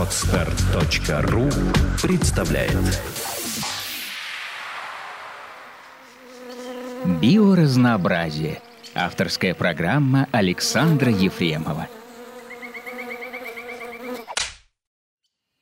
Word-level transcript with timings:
Отстар.ру 0.00 1.50
представляет 2.02 2.72
Биоразнообразие. 7.20 8.62
Авторская 8.94 9.52
программа 9.52 10.26
Александра 10.32 11.12
Ефремова. 11.12 11.86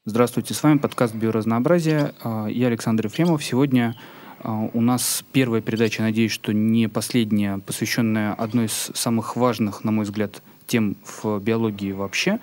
Здравствуйте, 0.04 0.54
с 0.54 0.62
вами 0.62 0.78
подкаст 0.78 1.16
«Биоразнообразие». 1.16 2.14
А, 2.22 2.46
я 2.46 2.68
Александр 2.68 3.06
Ефремов. 3.06 3.42
Сегодня 3.42 3.96
а, 4.44 4.70
у 4.72 4.80
нас 4.80 5.24
первая 5.32 5.60
передача, 5.62 6.02
надеюсь, 6.02 6.30
что 6.30 6.52
не 6.52 6.88
последняя, 6.88 7.58
посвященная 7.58 8.34
одной 8.34 8.66
из 8.66 8.92
самых 8.94 9.34
важных, 9.34 9.82
на 9.82 9.90
мой 9.90 10.04
взгляд, 10.04 10.44
тем 10.68 10.96
в 11.04 11.40
биологии 11.40 11.90
вообще. 11.90 12.38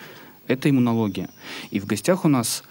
Это 0.48 0.70
иммунология. 0.70 1.30
И 1.72 1.80
в 1.80 1.86
гостях 1.86 2.26
у 2.26 2.28
нас 2.28 2.64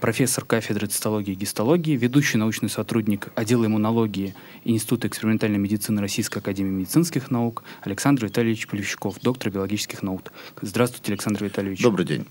профессор 0.00 0.44
кафедры 0.44 0.86
цитологии 0.88 1.32
и 1.32 1.36
гистологии, 1.36 1.96
ведущий 1.96 2.38
научный 2.38 2.68
сотрудник 2.68 3.28
отдела 3.36 3.66
иммунологии 3.66 4.34
Института 4.64 5.06
экспериментальной 5.06 5.58
медицины 5.58 6.00
Российской 6.00 6.38
академии 6.38 6.70
медицинских 6.70 7.30
наук 7.30 7.62
Александр 7.82 8.24
Витальевич 8.24 8.66
Полевщиков, 8.66 9.20
доктор 9.20 9.52
биологических 9.52 10.02
наук. 10.02 10.32
Здравствуйте, 10.60 11.12
Александр 11.12 11.44
Витальевич. 11.44 11.80
Добрый 11.82 12.06
день. 12.06 12.26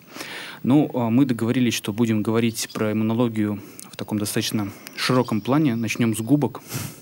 Ну, 0.63 0.89
а 0.93 1.09
мы 1.09 1.25
договорились, 1.25 1.73
что 1.73 1.93
будем 1.93 2.21
говорить 2.21 2.69
про 2.73 2.91
иммунологию 2.91 3.61
в 3.89 3.95
таком 3.95 4.19
достаточно 4.19 4.69
широком 4.97 5.39
плане. 5.39 5.75
Начнем 5.75 6.15
с 6.15 6.19
губок 6.19 6.61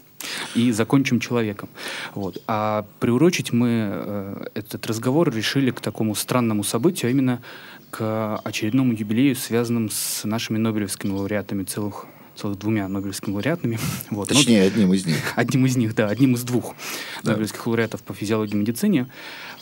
и 0.55 0.71
закончим 0.71 1.19
человеком. 1.19 1.69
Вот. 2.13 2.41
А 2.47 2.85
приурочить 2.99 3.53
мы 3.53 3.89
э, 3.91 4.45
этот 4.53 4.85
разговор 4.87 5.33
решили 5.33 5.71
к 5.71 5.81
такому 5.81 6.15
странному 6.15 6.63
событию, 6.63 7.09
а 7.09 7.11
именно 7.11 7.41
к 7.91 8.37
очередному 8.43 8.93
юбилею, 8.93 9.35
связанному 9.35 9.89
с 9.89 10.23
нашими 10.23 10.57
Нобелевскими 10.57 11.11
лауреатами 11.11 11.63
целых 11.63 12.07
целых 12.35 12.57
двумя 12.57 12.87
Нобелевскими 12.87 13.33
лауреатами. 13.33 13.77
Вот. 14.09 14.29
Точнее, 14.29 14.61
Но, 14.61 14.67
одним 14.67 14.93
из 14.93 15.05
них. 15.05 15.33
Одним 15.35 15.65
из 15.65 15.77
них, 15.77 15.95
да, 15.95 16.07
одним 16.07 16.35
из 16.35 16.43
двух 16.43 16.75
да. 17.23 17.31
Нобелевских 17.31 17.65
лауреатов 17.67 18.01
по 18.03 18.13
физиологии 18.13 18.53
и 18.53 18.57
медицине. 18.57 19.07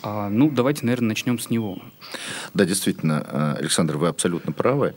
А, 0.02 0.30
ну, 0.30 0.50
давайте, 0.50 0.86
наверное, 0.86 1.10
начнем 1.10 1.40
с 1.40 1.50
него. 1.50 1.80
Да, 2.54 2.66
действительно, 2.66 3.26
э, 3.28 3.56
Александр, 3.60 3.98
вы 3.98 4.08
абсолютно 4.08 4.54
правы. 4.54 4.96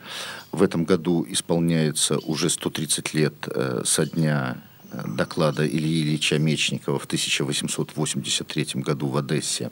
В 0.52 0.62
этом 0.62 0.84
году 0.84 1.26
исполняется 1.28 2.18
уже 2.18 2.50
130 2.50 3.14
лет 3.14 3.34
э, 3.48 3.82
со 3.84 4.06
дня 4.06 4.58
доклада 5.06 5.66
Ильи 5.66 6.02
Ильича 6.02 6.38
Мечникова 6.38 6.98
в 6.98 7.04
1883 7.04 8.82
году 8.82 9.08
в 9.08 9.16
Одессе. 9.16 9.70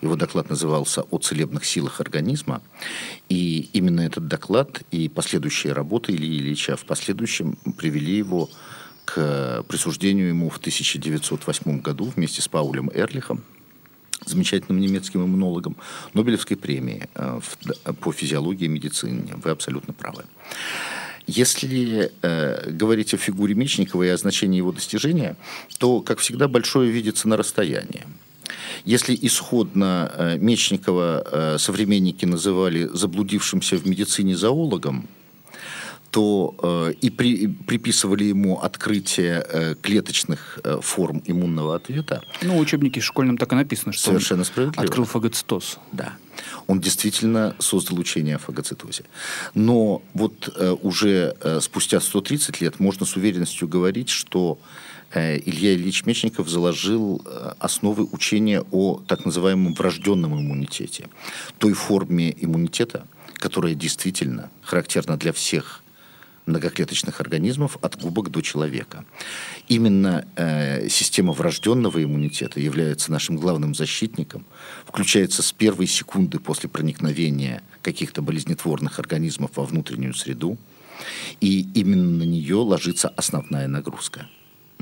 Его 0.00 0.16
доклад 0.16 0.50
назывался 0.50 1.02
«О 1.02 1.18
целебных 1.18 1.64
силах 1.64 2.00
организма». 2.00 2.62
И 3.28 3.70
именно 3.72 4.00
этот 4.00 4.28
доклад 4.28 4.82
и 4.90 5.08
последующие 5.08 5.72
работы 5.72 6.12
Ильи 6.12 6.38
Ильича 6.38 6.76
в 6.76 6.84
последующем 6.84 7.56
привели 7.76 8.16
его 8.16 8.50
к 9.04 9.64
присуждению 9.68 10.28
ему 10.28 10.48
в 10.48 10.58
1908 10.58 11.80
году 11.80 12.04
вместе 12.04 12.40
с 12.40 12.48
Паулем 12.48 12.90
Эрлихом, 12.94 13.42
замечательным 14.24 14.80
немецким 14.80 15.24
иммунологом, 15.24 15.76
Нобелевской 16.14 16.56
премии 16.56 17.08
э, 17.14 17.40
по 18.00 18.12
физиологии 18.12 18.66
и 18.66 18.68
медицине. 18.68 19.34
Вы 19.42 19.50
абсолютно 19.50 19.92
правы. 19.92 20.24
Если 21.26 22.10
э, 22.22 22.70
говорить 22.70 23.14
о 23.14 23.16
фигуре 23.16 23.54
Мечникова 23.54 24.02
и 24.02 24.08
о 24.08 24.16
значении 24.16 24.58
его 24.58 24.72
достижения, 24.72 25.36
то, 25.78 26.00
как 26.00 26.18
всегда, 26.18 26.48
большое 26.48 26.90
видится 26.90 27.28
на 27.28 27.36
расстоянии. 27.36 28.04
Если 28.84 29.16
исходно 29.20 30.10
э, 30.14 30.38
Мечникова 30.38 31.24
э, 31.24 31.58
современники 31.58 32.24
называли 32.24 32.88
заблудившимся 32.92 33.76
в 33.76 33.86
медицине 33.86 34.36
зоологом, 34.36 35.08
то 36.10 36.54
э, 36.62 36.92
и 37.00 37.10
при, 37.10 37.46
приписывали 37.46 38.24
ему 38.24 38.60
открытие 38.60 39.46
э, 39.48 39.74
клеточных 39.80 40.58
э, 40.62 40.78
форм 40.82 41.22
иммунного 41.24 41.74
ответа. 41.74 42.22
Ну, 42.42 42.58
в 42.58 42.60
учебнике 42.60 43.00
школьном 43.00 43.38
так 43.38 43.52
и 43.52 43.56
написано, 43.56 43.92
что 43.92 44.04
Совершенно 44.04 44.44
он 44.56 44.72
открыл 44.76 45.06
фагоцитоз. 45.06 45.78
Да. 45.92 46.12
Он 46.66 46.80
действительно 46.80 47.56
создал 47.58 47.98
учение 47.98 48.36
о 48.36 48.38
фагоцитозе. 48.38 49.04
Но 49.54 50.02
вот 50.14 50.48
э, 50.54 50.76
уже 50.82 51.36
э, 51.40 51.60
спустя 51.60 52.00
130 52.00 52.60
лет 52.60 52.80
можно 52.80 53.06
с 53.06 53.16
уверенностью 53.16 53.68
говорить, 53.68 54.08
что 54.08 54.58
э, 55.12 55.38
Илья 55.38 55.74
Ильич 55.74 56.04
Мечников 56.06 56.48
заложил 56.48 57.22
э, 57.24 57.52
основы 57.58 58.04
учения 58.04 58.62
о 58.70 59.00
так 59.06 59.24
называемом 59.24 59.74
врожденном 59.74 60.38
иммунитете. 60.38 61.08
Той 61.58 61.72
форме 61.72 62.34
иммунитета, 62.38 63.06
которая 63.34 63.74
действительно 63.74 64.50
характерна 64.62 65.16
для 65.16 65.32
всех 65.32 65.81
многоклеточных 66.46 67.20
организмов 67.20 67.78
от 67.82 68.00
губок 68.00 68.30
до 68.30 68.40
человека. 68.40 69.04
Именно 69.68 70.26
э, 70.36 70.88
система 70.88 71.32
врожденного 71.32 72.02
иммунитета 72.02 72.60
является 72.60 73.12
нашим 73.12 73.36
главным 73.36 73.74
защитником, 73.74 74.44
включается 74.86 75.42
с 75.42 75.52
первой 75.52 75.86
секунды 75.86 76.38
после 76.38 76.68
проникновения 76.68 77.62
каких-то 77.82 78.22
болезнетворных 78.22 78.98
организмов 78.98 79.52
во 79.56 79.64
внутреннюю 79.64 80.14
среду, 80.14 80.58
и 81.40 81.68
именно 81.74 82.18
на 82.18 82.22
нее 82.22 82.56
ложится 82.56 83.08
основная 83.08 83.68
нагрузка. 83.68 84.28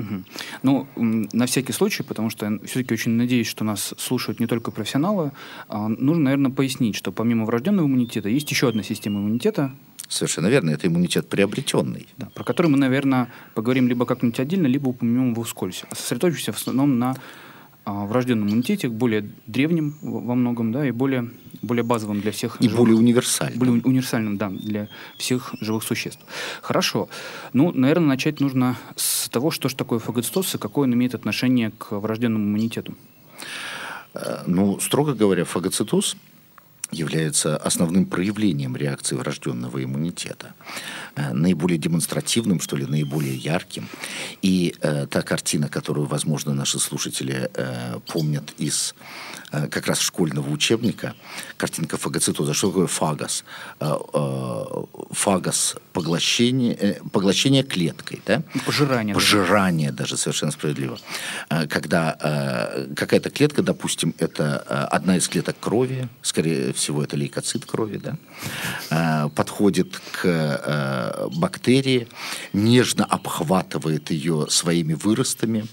Угу. 0.01 0.23
Ну, 0.63 0.87
на 0.95 1.45
всякий 1.45 1.73
случай, 1.73 2.03
потому 2.03 2.29
что 2.29 2.45
я 2.45 2.59
все-таки 2.65 2.93
очень 2.93 3.11
надеюсь, 3.11 3.47
что 3.47 3.63
нас 3.63 3.93
слушают 3.97 4.39
не 4.39 4.47
только 4.47 4.71
профессионалы, 4.71 5.31
а 5.67 5.87
нужно, 5.87 6.23
наверное, 6.23 6.51
пояснить, 6.51 6.95
что 6.95 7.11
помимо 7.11 7.45
врожденного 7.45 7.87
иммунитета 7.87 8.29
есть 8.29 8.49
еще 8.51 8.69
одна 8.69 8.83
система 8.83 9.19
иммунитета, 9.19 9.71
Совершенно 10.07 10.47
верно, 10.47 10.71
это 10.71 10.87
иммунитет 10.87 11.29
приобретенный. 11.29 12.05
Да, 12.17 12.27
про 12.33 12.43
который 12.43 12.67
мы, 12.67 12.77
наверное, 12.77 13.31
поговорим 13.53 13.87
либо 13.87 14.05
как-нибудь 14.05 14.41
отдельно, 14.41 14.67
либо 14.67 14.89
упомянем 14.89 15.31
его 15.31 15.43
вскользь. 15.43 15.85
А 15.89 15.95
сосредоточимся 15.95 16.51
в 16.51 16.57
основном 16.57 16.99
на 16.99 17.15
а, 17.85 18.05
врожденном 18.05 18.49
иммунитете, 18.49 18.89
более 18.89 19.31
древнем 19.47 19.95
во 20.01 20.35
многом, 20.35 20.73
да, 20.73 20.85
и 20.85 20.91
более, 20.91 21.31
более 21.61 21.83
базовым 21.83 22.21
для 22.21 22.31
всех. 22.31 22.57
И 22.59 22.63
живых, 22.63 22.77
более 22.77 22.95
универсальным. 22.97 23.59
Более 23.59 23.81
универсальным, 23.83 24.37
да, 24.37 24.49
для 24.49 24.87
всех 25.17 25.53
живых 25.61 25.83
существ. 25.83 26.21
Хорошо. 26.61 27.09
Ну, 27.53 27.71
наверное, 27.71 28.07
начать 28.07 28.39
нужно 28.39 28.77
с 28.95 29.29
того, 29.29 29.51
что 29.51 29.69
же 29.69 29.75
такое 29.75 29.99
фагоцитоз 29.99 30.55
и 30.55 30.57
какое 30.57 30.87
он 30.87 30.93
имеет 30.93 31.15
отношение 31.15 31.71
к 31.77 31.91
врожденному 31.91 32.45
иммунитету. 32.45 32.95
Э, 34.13 34.43
ну, 34.47 34.79
строго 34.79 35.13
говоря, 35.13 35.45
фагоцитоз– 35.45 36.15
является 36.91 37.57
основным 37.57 38.05
проявлением 38.05 38.75
реакции 38.75 39.15
врожденного 39.15 39.83
иммунитета. 39.83 40.53
Э, 41.15 41.33
наиболее 41.33 41.77
демонстративным, 41.77 42.59
что 42.59 42.77
ли, 42.77 42.85
наиболее 42.85 43.35
ярким. 43.35 43.87
И 44.41 44.75
э, 44.81 45.07
та 45.07 45.21
картина, 45.21 45.69
которую, 45.69 46.07
возможно, 46.07 46.53
наши 46.53 46.79
слушатели 46.79 47.49
э, 47.53 47.99
помнят 48.07 48.53
из 48.57 48.95
э, 49.51 49.67
как 49.67 49.87
раз 49.87 49.99
школьного 49.99 50.49
учебника, 50.49 51.15
картинка 51.57 51.97
фагоцитоза. 51.97 52.53
Что 52.53 52.67
такое 52.67 52.87
фагос? 52.87 53.43
Э, 53.79 53.95
э, 54.13 54.63
фагос– 55.11 55.75
поглощение, 55.93 56.75
э, 56.75 56.99
поглощение 57.11 57.63
клеткой. 57.63 58.21
Да? 58.25 58.43
Пожирание. 58.65 59.13
Пожирание 59.15 59.91
даже, 59.91 60.17
совершенно 60.17 60.51
справедливо. 60.51 60.97
Э, 61.49 61.67
когда 61.67 62.17
э, 62.19 62.93
какая-то 62.95 63.29
клетка, 63.29 63.61
допустим, 63.61 64.13
это 64.17 64.65
э, 64.67 64.73
одна 64.95 65.17
из 65.17 65.27
клеток 65.27 65.55
крови, 65.59 66.07
скорее 66.21 66.73
всего, 66.81 67.03
это 67.03 67.15
лейкоцит 67.15 67.65
крови, 67.65 67.97
да, 67.97 68.17
э, 68.89 69.29
подходит 69.29 69.99
к 70.11 70.25
э, 70.25 71.27
бактерии, 71.35 72.07
нежно 72.53 73.05
обхватывает 73.05 74.11
ее 74.11 74.47
своими 74.49 74.93
выростами 74.93 75.65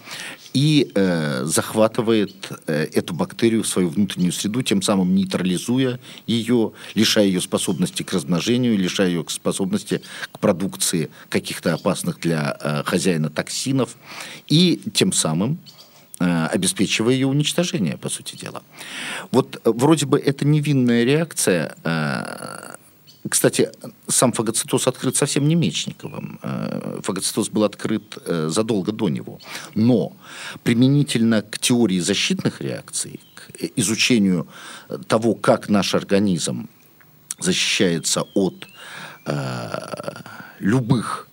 и 0.53 0.91
э, 0.95 1.45
захватывает 1.45 2.53
эту 2.67 3.15
бактерию 3.15 3.63
в 3.63 3.69
свою 3.69 3.89
внутреннюю 3.89 4.33
среду, 4.33 4.63
тем 4.63 4.83
самым 4.83 5.15
нейтрализуя 5.15 5.99
ее, 6.27 6.73
лишая 6.95 7.27
ее 7.27 7.41
способности 7.41 8.03
к 8.03 8.13
размножению, 8.13 8.77
лишая 8.77 9.09
ее 9.09 9.25
способности 9.29 10.03
к 10.33 10.39
продукции 10.39 11.11
каких-то 11.29 11.75
опасных 11.75 12.21
для 12.21 12.83
хозяина 12.85 13.31
токсинов, 13.31 13.97
и 14.49 14.81
тем 14.93 15.13
самым 15.13 15.59
обеспечивая 16.19 17.15
ее 17.15 17.27
уничтожение, 17.27 17.97
по 17.97 18.09
сути 18.09 18.37
дела. 18.37 18.63
Вот 19.31 19.57
э, 19.57 19.71
вроде 19.71 20.07
бы 20.07 20.19
это 20.19 20.45
невинная 20.45 21.05
реакция. 21.05 21.77
Э, 21.85 22.75
кстати, 23.29 23.71
сам 24.09 24.33
фагоцитоз 24.33 24.87
открыт 24.87 25.17
совсем 25.17 25.49
не 25.49 25.55
Мечниковым. 25.55 26.41
Фагоцитоз 27.03 27.51
был 27.51 27.65
открыт 27.65 28.17
задолго 28.27 28.93
до 28.93 29.09
него. 29.09 29.39
Но 29.75 30.17
применительно 30.63 31.43
к 31.43 31.59
теории 31.59 31.99
защитных 31.99 32.63
реакций, 32.63 33.21
к 33.35 33.53
изучению 33.77 34.47
того, 35.09 35.35
как 35.35 35.69
наш 35.69 35.95
организм 35.95 36.69
защищается 37.39 38.23
от 38.35 38.67
любых 40.61 41.28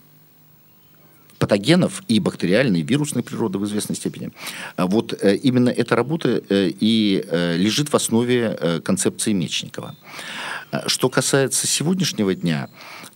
патогенов 1.45 2.01
и 2.07 2.19
бактериальной, 2.19 2.79
и 2.79 2.83
вирусной 2.83 3.21
природы 3.21 3.59
в 3.59 3.65
известной 3.65 3.95
степени. 3.95 4.31
А 4.77 4.87
вот 4.87 5.13
э, 5.13 5.35
именно 5.35 5.69
эта 5.69 5.95
работа 5.95 6.41
э, 6.49 6.71
и 6.79 7.23
э, 7.23 7.55
лежит 7.55 7.89
в 7.89 7.95
основе 7.95 8.81
концепции 8.83 9.31
Мечникова. 9.31 9.95
Что 10.87 11.07
касается 11.09 11.67
сегодняшнего 11.67 12.33
дня, 12.33 12.69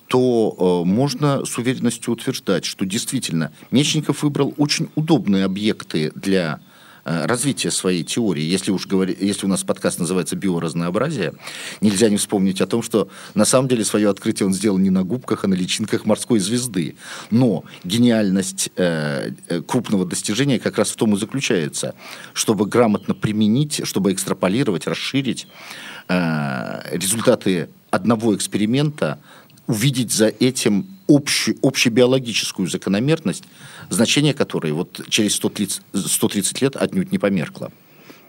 то 0.07 0.83
можно 0.85 1.43
с 1.43 1.57
уверенностью 1.57 2.13
утверждать, 2.13 2.65
что 2.65 2.85
действительно 2.85 3.51
Мечников 3.71 4.21
выбрал 4.21 4.53
очень 4.57 4.89
удобные 4.95 5.45
объекты 5.45 6.11
для 6.13 6.59
развития 7.03 7.71
своей 7.71 8.03
теории. 8.03 8.43
Если 8.43 8.71
уж 8.71 8.87
говори, 8.87 9.15
если 9.19 9.45
у 9.45 9.49
нас 9.49 9.63
подкаст 9.63 9.99
называется 9.99 10.35
«Биоразнообразие», 10.35 11.33
нельзя 11.81 12.09
не 12.09 12.17
вспомнить 12.17 12.61
о 12.61 12.67
том, 12.67 12.81
что 12.81 13.09
на 13.35 13.45
самом 13.45 13.67
деле 13.67 13.83
свое 13.85 14.09
открытие 14.09 14.47
он 14.47 14.53
сделал 14.53 14.77
не 14.77 14.89
на 14.89 15.03
губках, 15.03 15.43
а 15.43 15.47
на 15.47 15.53
личинках 15.53 16.05
морской 16.05 16.39
звезды. 16.39 16.95
Но 17.31 17.63
гениальность 17.83 18.69
э, 18.75 19.31
э 19.47 19.61
крупного 19.61 20.05
достижения 20.05 20.59
как 20.59 20.77
раз 20.77 20.91
в 20.91 20.95
том 20.95 21.15
и 21.15 21.17
заключается, 21.17 21.95
чтобы 22.33 22.65
грамотно 22.65 23.13
применить, 23.13 23.81
чтобы 23.85 24.11
экстраполировать, 24.13 24.87
расширить 24.87 25.47
э, 26.07 26.81
результаты 26.91 27.69
одного 27.91 28.35
эксперимента 28.35 29.19
увидеть 29.67 30.11
за 30.11 30.27
этим 30.27 30.98
общую, 31.09 31.57
общебиологическую 31.61 32.67
закономерность, 32.67 33.43
значение 33.89 34.33
которой 34.33 34.71
вот 34.71 35.01
через 35.09 35.35
130, 35.35 35.81
130 35.93 36.61
лет 36.61 36.75
отнюдь 36.75 37.11
не 37.11 37.17
померкло. 37.17 37.71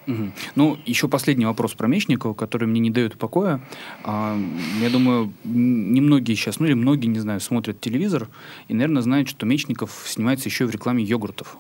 Угу. 0.06 0.32
Ну, 0.56 0.78
еще 0.86 1.08
последний 1.08 1.44
вопрос 1.44 1.74
про 1.74 1.86
Мечникова, 1.86 2.34
который 2.34 2.66
мне 2.66 2.80
не 2.80 2.90
дает 2.90 3.18
покоя. 3.18 3.60
А, 4.02 4.38
я 4.80 4.90
думаю, 4.90 5.32
немногие 5.44 6.36
сейчас, 6.36 6.58
ну 6.58 6.66
или 6.66 6.74
многие, 6.74 7.06
не 7.06 7.20
знаю, 7.20 7.40
смотрят 7.40 7.80
телевизор 7.80 8.28
и, 8.68 8.74
наверное, 8.74 9.02
знают, 9.02 9.28
что 9.28 9.46
Мечников 9.46 10.04
снимается 10.06 10.48
еще 10.48 10.66
в 10.66 10.70
рекламе 10.70 11.04
йогуртов. 11.04 11.56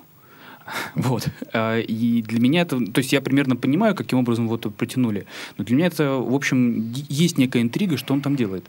Вот. 0.94 1.28
А, 1.52 1.78
и 1.78 2.22
для 2.22 2.40
меня 2.40 2.62
это... 2.62 2.78
То 2.78 2.98
есть 2.98 3.12
я 3.12 3.20
примерно 3.20 3.56
понимаю, 3.56 3.94
каким 3.94 4.18
образом 4.18 4.48
вот 4.48 4.72
протянули. 4.74 5.26
Но 5.56 5.64
для 5.64 5.76
меня 5.76 5.86
это, 5.86 6.12
в 6.12 6.34
общем, 6.34 6.92
есть 7.08 7.38
некая 7.38 7.62
интрига, 7.62 7.96
что 7.96 8.14
он 8.14 8.20
там 8.20 8.36
делает. 8.36 8.64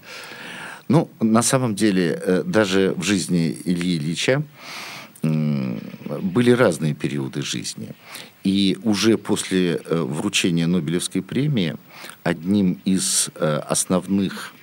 Ну, 0.92 1.10
на 1.22 1.42
самом 1.42 1.74
деле, 1.74 2.22
э, 2.22 2.44
даже 2.46 2.94
в 2.98 3.04
жизни 3.04 3.58
Ильи 3.64 3.96
Ильича 3.96 4.44
были 5.24 6.52
разные 6.52 6.94
периоды 6.94 7.44
жизни. 7.44 7.94
И 8.44 8.78
уже 8.84 9.18
после 9.18 9.76
э, 9.76 10.02
вручения 10.02 10.68
Нобелевской 10.68 11.22
премии 11.22 11.78
одним 12.24 12.82
из 12.84 13.30
э, 13.36 13.62
основных 13.70 14.54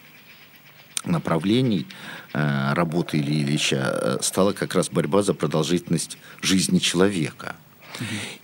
направлений 1.07 1.87
работы 2.35 3.19
Ильи 3.19 3.43
Ильича 3.43 4.19
стала 4.21 4.53
как 4.53 4.75
раз 4.75 4.91
борьба 4.91 5.23
за 5.23 5.33
продолжительность 5.33 6.19
жизни 6.43 6.79
человека. 6.79 7.57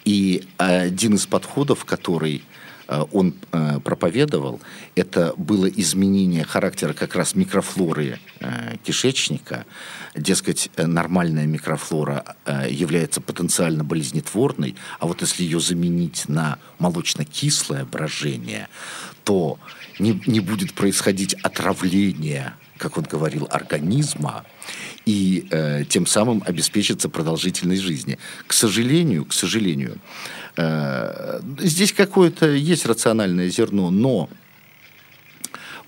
И 0.06 0.44
один 0.56 1.16
из 1.16 1.26
подходов, 1.26 1.84
который 1.84 2.42
он 3.12 3.34
э, 3.52 3.80
проповедовал, 3.82 4.60
это 4.94 5.34
было 5.36 5.66
изменение 5.66 6.44
характера 6.44 6.92
как 6.92 7.14
раз 7.14 7.34
микрофлоры 7.34 8.18
э, 8.40 8.76
кишечника. 8.84 9.64
Дескать, 10.14 10.70
нормальная 10.76 11.46
микрофлора 11.46 12.36
является 12.68 13.20
потенциально 13.20 13.82
болезнетворной, 13.82 14.76
а 15.00 15.06
вот 15.06 15.22
если 15.22 15.42
ее 15.42 15.58
заменить 15.58 16.28
на 16.28 16.58
молочно-кислое 16.78 17.84
брожение, 17.84 18.68
то 19.24 19.58
не, 19.98 20.20
не 20.26 20.40
будет 20.40 20.74
происходить 20.74 21.34
отравление, 21.34 22.54
как 22.78 22.96
он 22.98 23.04
говорил, 23.04 23.48
организма, 23.50 24.44
и 25.06 25.46
э, 25.50 25.84
тем 25.88 26.06
самым 26.06 26.42
обеспечится 26.46 27.08
продолжительность 27.08 27.82
жизни. 27.82 28.18
К 28.46 28.52
сожалению, 28.52 29.24
к 29.24 29.32
сожалению, 29.32 29.98
э, 30.56 31.40
здесь 31.58 31.92
какое-то 31.92 32.50
есть 32.50 32.86
рациональное 32.86 33.48
зерно, 33.48 33.90
но 33.90 34.28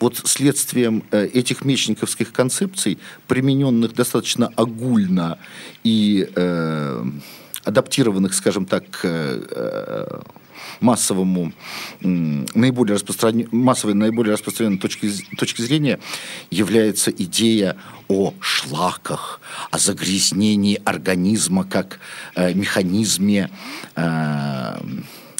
вот 0.00 0.16
следствием 0.24 1.04
э, 1.10 1.26
этих 1.26 1.64
мечниковских 1.64 2.32
концепций, 2.32 2.98
примененных 3.26 3.94
достаточно 3.94 4.52
огульно 4.56 5.38
и 5.84 6.28
э, 6.34 7.04
адаптированных, 7.64 8.34
скажем 8.34 8.66
так, 8.66 8.84
э, 9.02 10.20
массовому, 10.80 11.52
наиболее 12.00 12.94
распространен, 12.94 13.48
массовой, 13.52 13.94
наиболее 13.94 14.34
распространенной 14.34 14.78
точки, 14.78 15.10
точки 15.36 15.62
зрения 15.62 15.98
является 16.50 17.10
идея 17.10 17.76
о 18.08 18.34
шлаках, 18.40 19.40
о 19.70 19.78
загрязнении 19.78 20.80
организма 20.84 21.64
как 21.64 21.98
э, 22.34 22.54
механизме 22.54 23.50
э, 23.94 24.76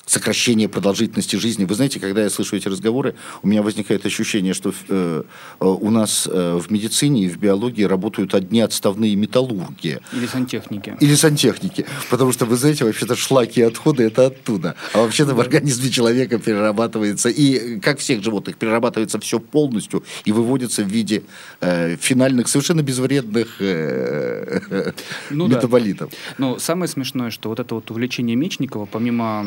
сокращение 0.07 0.69
продолжительности 0.69 1.37
жизни. 1.37 1.65
Вы 1.65 1.75
знаете, 1.75 1.99
когда 1.99 2.23
я 2.23 2.31
слышу 2.31 2.57
эти 2.57 2.69
разговоры, 2.69 3.17
у 3.43 3.49
меня 3.49 3.63
возникает 3.63 4.07
ощущение, 4.07 4.55
что 4.55 4.73
э, 4.89 5.25
э, 5.61 5.65
у 5.65 5.91
нас 5.91 6.29
э, 6.31 6.59
в 6.63 6.71
медицине 6.71 7.25
и 7.25 7.29
в 7.29 7.39
биологии 7.39 7.83
работают 7.83 8.35
одни 8.35 8.61
отставные 8.61 9.17
металлурги. 9.17 9.99
Или 10.13 10.27
сантехники. 10.27 10.97
Или 11.01 11.15
сантехники. 11.17 11.87
Потому 12.09 12.33
что, 12.33 12.47
вы 12.47 12.57
знаете, 12.57 12.85
вообще-то 12.85 13.17
шлаки 13.17 13.61
и 13.61 13.65
отходы– 13.65 14.05
это 14.05 14.27
оттуда. 14.27 14.77
А 14.93 14.99
вообще-то 14.99 15.35
в 15.35 15.41
организме 15.41 15.91
человека 15.91 16.39
перерабатывается, 16.39 17.29
и 17.29 17.81
как 17.81 17.99
всех 17.99 18.23
животных, 18.23 18.57
перерабатывается 18.57 19.19
все 19.19 19.41
полностью 19.41 20.05
и 20.25 20.31
выводится 20.31 20.85
в 20.85 20.89
виде 20.89 21.25
э, 21.61 21.97
финальных, 21.97 22.47
совершенно 22.47 22.83
безвредных 22.83 23.57
э, 23.61 24.93
ну, 25.31 25.49
метаболитов. 25.49 26.11
Да. 26.11 26.17
Но 26.39 26.59
самое 26.61 26.89
смешное, 26.89 27.31
что 27.31 27.49
вот 27.49 27.59
это 27.59 27.75
вот 27.75 27.91
увлечение 27.91 28.37
Мечникова, 28.37 28.87
помимо 28.87 29.45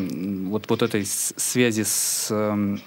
вот, 0.49 0.69
вот 0.69 0.81
этой 0.81 1.05
связи 1.05 1.83
с 1.83 2.27
эм, 2.31 2.81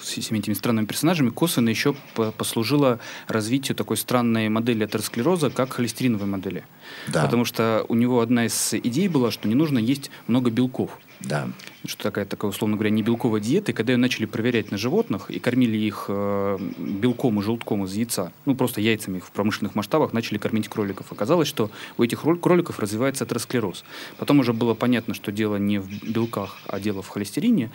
с 0.00 0.18
этими 0.18 0.54
странными 0.54 0.86
персонажами 0.86 1.30
косвенно 1.30 1.68
еще 1.68 1.94
послужило 2.14 3.00
развитию 3.28 3.76
такой 3.76 3.96
странной 3.96 4.48
модели 4.48 4.84
атеросклероза, 4.84 5.50
как 5.50 5.72
холестериновой 5.72 6.26
модели. 6.26 6.64
Да. 7.08 7.24
Потому 7.24 7.44
что 7.44 7.84
у 7.88 7.94
него 7.94 8.20
одна 8.20 8.46
из 8.46 8.74
идей 8.74 9.08
была, 9.08 9.30
что 9.30 9.48
не 9.48 9.54
нужно 9.54 9.78
есть 9.78 10.10
много 10.26 10.50
белков. 10.50 10.98
Да. 11.20 11.48
Что 11.84 12.04
такая, 12.04 12.24
такая, 12.24 12.50
условно 12.50 12.76
говоря, 12.76 12.90
не 12.90 13.02
белковая 13.02 13.40
диета. 13.40 13.72
И 13.72 13.74
когда 13.74 13.92
ее 13.92 13.96
начали 13.96 14.26
проверять 14.26 14.70
на 14.70 14.78
животных 14.78 15.30
и 15.30 15.38
кормили 15.38 15.76
их 15.76 16.06
э, 16.08 16.58
белком 16.78 17.40
и 17.40 17.42
желтком 17.42 17.84
из 17.84 17.94
яйца, 17.94 18.32
ну, 18.44 18.54
просто 18.54 18.80
яйцами 18.80 19.20
в 19.20 19.30
промышленных 19.30 19.74
масштабах, 19.74 20.12
начали 20.12 20.38
кормить 20.38 20.68
кроликов. 20.68 21.12
Оказалось, 21.12 21.48
что 21.48 21.70
у 21.98 22.02
этих 22.02 22.22
кроликов 22.40 22.78
развивается 22.78 23.24
атеросклероз. 23.24 23.84
Потом 24.18 24.40
уже 24.40 24.52
было 24.52 24.74
понятно, 24.74 25.14
что 25.14 25.32
дело 25.32 25.56
не 25.56 25.78
в 25.78 25.88
белках, 26.04 26.58
а 26.66 26.80
дело 26.80 27.02
в 27.02 27.08
холестерине 27.08 27.70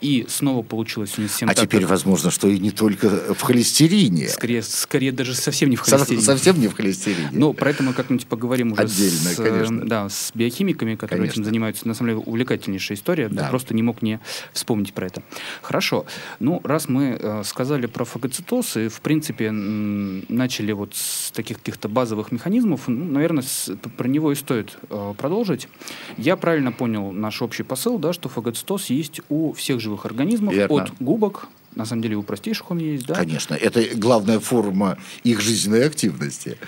и 0.00 0.26
снова 0.28 0.62
получилось 0.62 1.18
не 1.18 1.28
совсем 1.28 1.48
А 1.48 1.54
так, 1.54 1.64
теперь, 1.64 1.86
возможно, 1.86 2.30
что 2.30 2.48
и 2.48 2.58
не 2.58 2.70
только 2.70 3.34
в 3.34 3.40
холестерине. 3.42 4.28
Скорее, 4.28 4.62
скорее 4.62 5.12
даже 5.12 5.34
совсем 5.34 5.70
не 5.70 5.76
в 5.76 5.80
холестерине. 5.80 6.22
Совсем 6.22 6.60
не 6.60 6.68
в 6.68 6.74
холестерине. 6.74 7.28
Ну, 7.32 7.52
про 7.52 7.70
это 7.70 7.82
мы 7.82 7.92
как-нибудь 7.92 8.26
поговорим 8.26 8.72
уже 8.72 8.82
Отдельно, 8.82 9.30
с, 9.30 9.36
конечно. 9.36 9.86
Да, 9.86 10.08
с 10.08 10.30
биохимиками, 10.34 10.94
которые 10.94 11.18
конечно. 11.18 11.40
этим 11.40 11.44
занимаются. 11.44 11.88
На 11.88 11.94
самом 11.94 12.10
деле, 12.10 12.22
увлекательнейшая 12.24 12.96
история. 12.96 13.28
Да. 13.28 13.48
просто 13.48 13.74
не 13.74 13.82
мог 13.82 14.02
не 14.02 14.20
вспомнить 14.52 14.92
про 14.92 15.06
это. 15.06 15.22
Хорошо. 15.62 16.06
Ну, 16.40 16.60
раз 16.64 16.88
мы 16.88 17.18
э, 17.18 17.42
сказали 17.44 17.86
про 17.86 18.04
фагоцитоз 18.04 18.76
и, 18.76 18.88
в 18.88 19.00
принципе, 19.00 19.50
начали 19.50 20.72
вот 20.72 20.94
с 20.94 21.30
таких 21.30 21.58
каких-то 21.58 21.88
базовых 21.88 22.32
механизмов, 22.32 22.88
ну, 22.88 23.04
наверное, 23.04 23.42
с, 23.42 23.70
про 23.96 24.08
него 24.08 24.32
и 24.32 24.34
стоит 24.34 24.78
э, 24.90 25.14
продолжить. 25.16 25.68
Я 26.16 26.36
правильно 26.36 26.72
понял 26.72 27.12
наш 27.12 27.42
общий 27.42 27.62
посыл, 27.62 27.98
да, 27.98 28.12
что 28.12 28.28
фагоцитоз 28.28 28.86
есть 28.86 29.20
у 29.28 29.52
всех 29.52 29.80
живых 29.88 30.04
организмов, 30.04 30.54
Верно. 30.54 30.82
от 30.82 30.92
губок, 31.00 31.48
на 31.74 31.84
самом 31.84 32.02
деле 32.02 32.16
у 32.16 32.22
простейших 32.22 32.70
он 32.70 32.78
есть, 32.78 33.06
да? 33.06 33.14
Конечно, 33.14 33.54
это 33.54 33.82
главная 33.94 34.40
форма 34.40 34.98
их 35.22 35.40
жизненной 35.40 35.86
активности. 35.86 36.58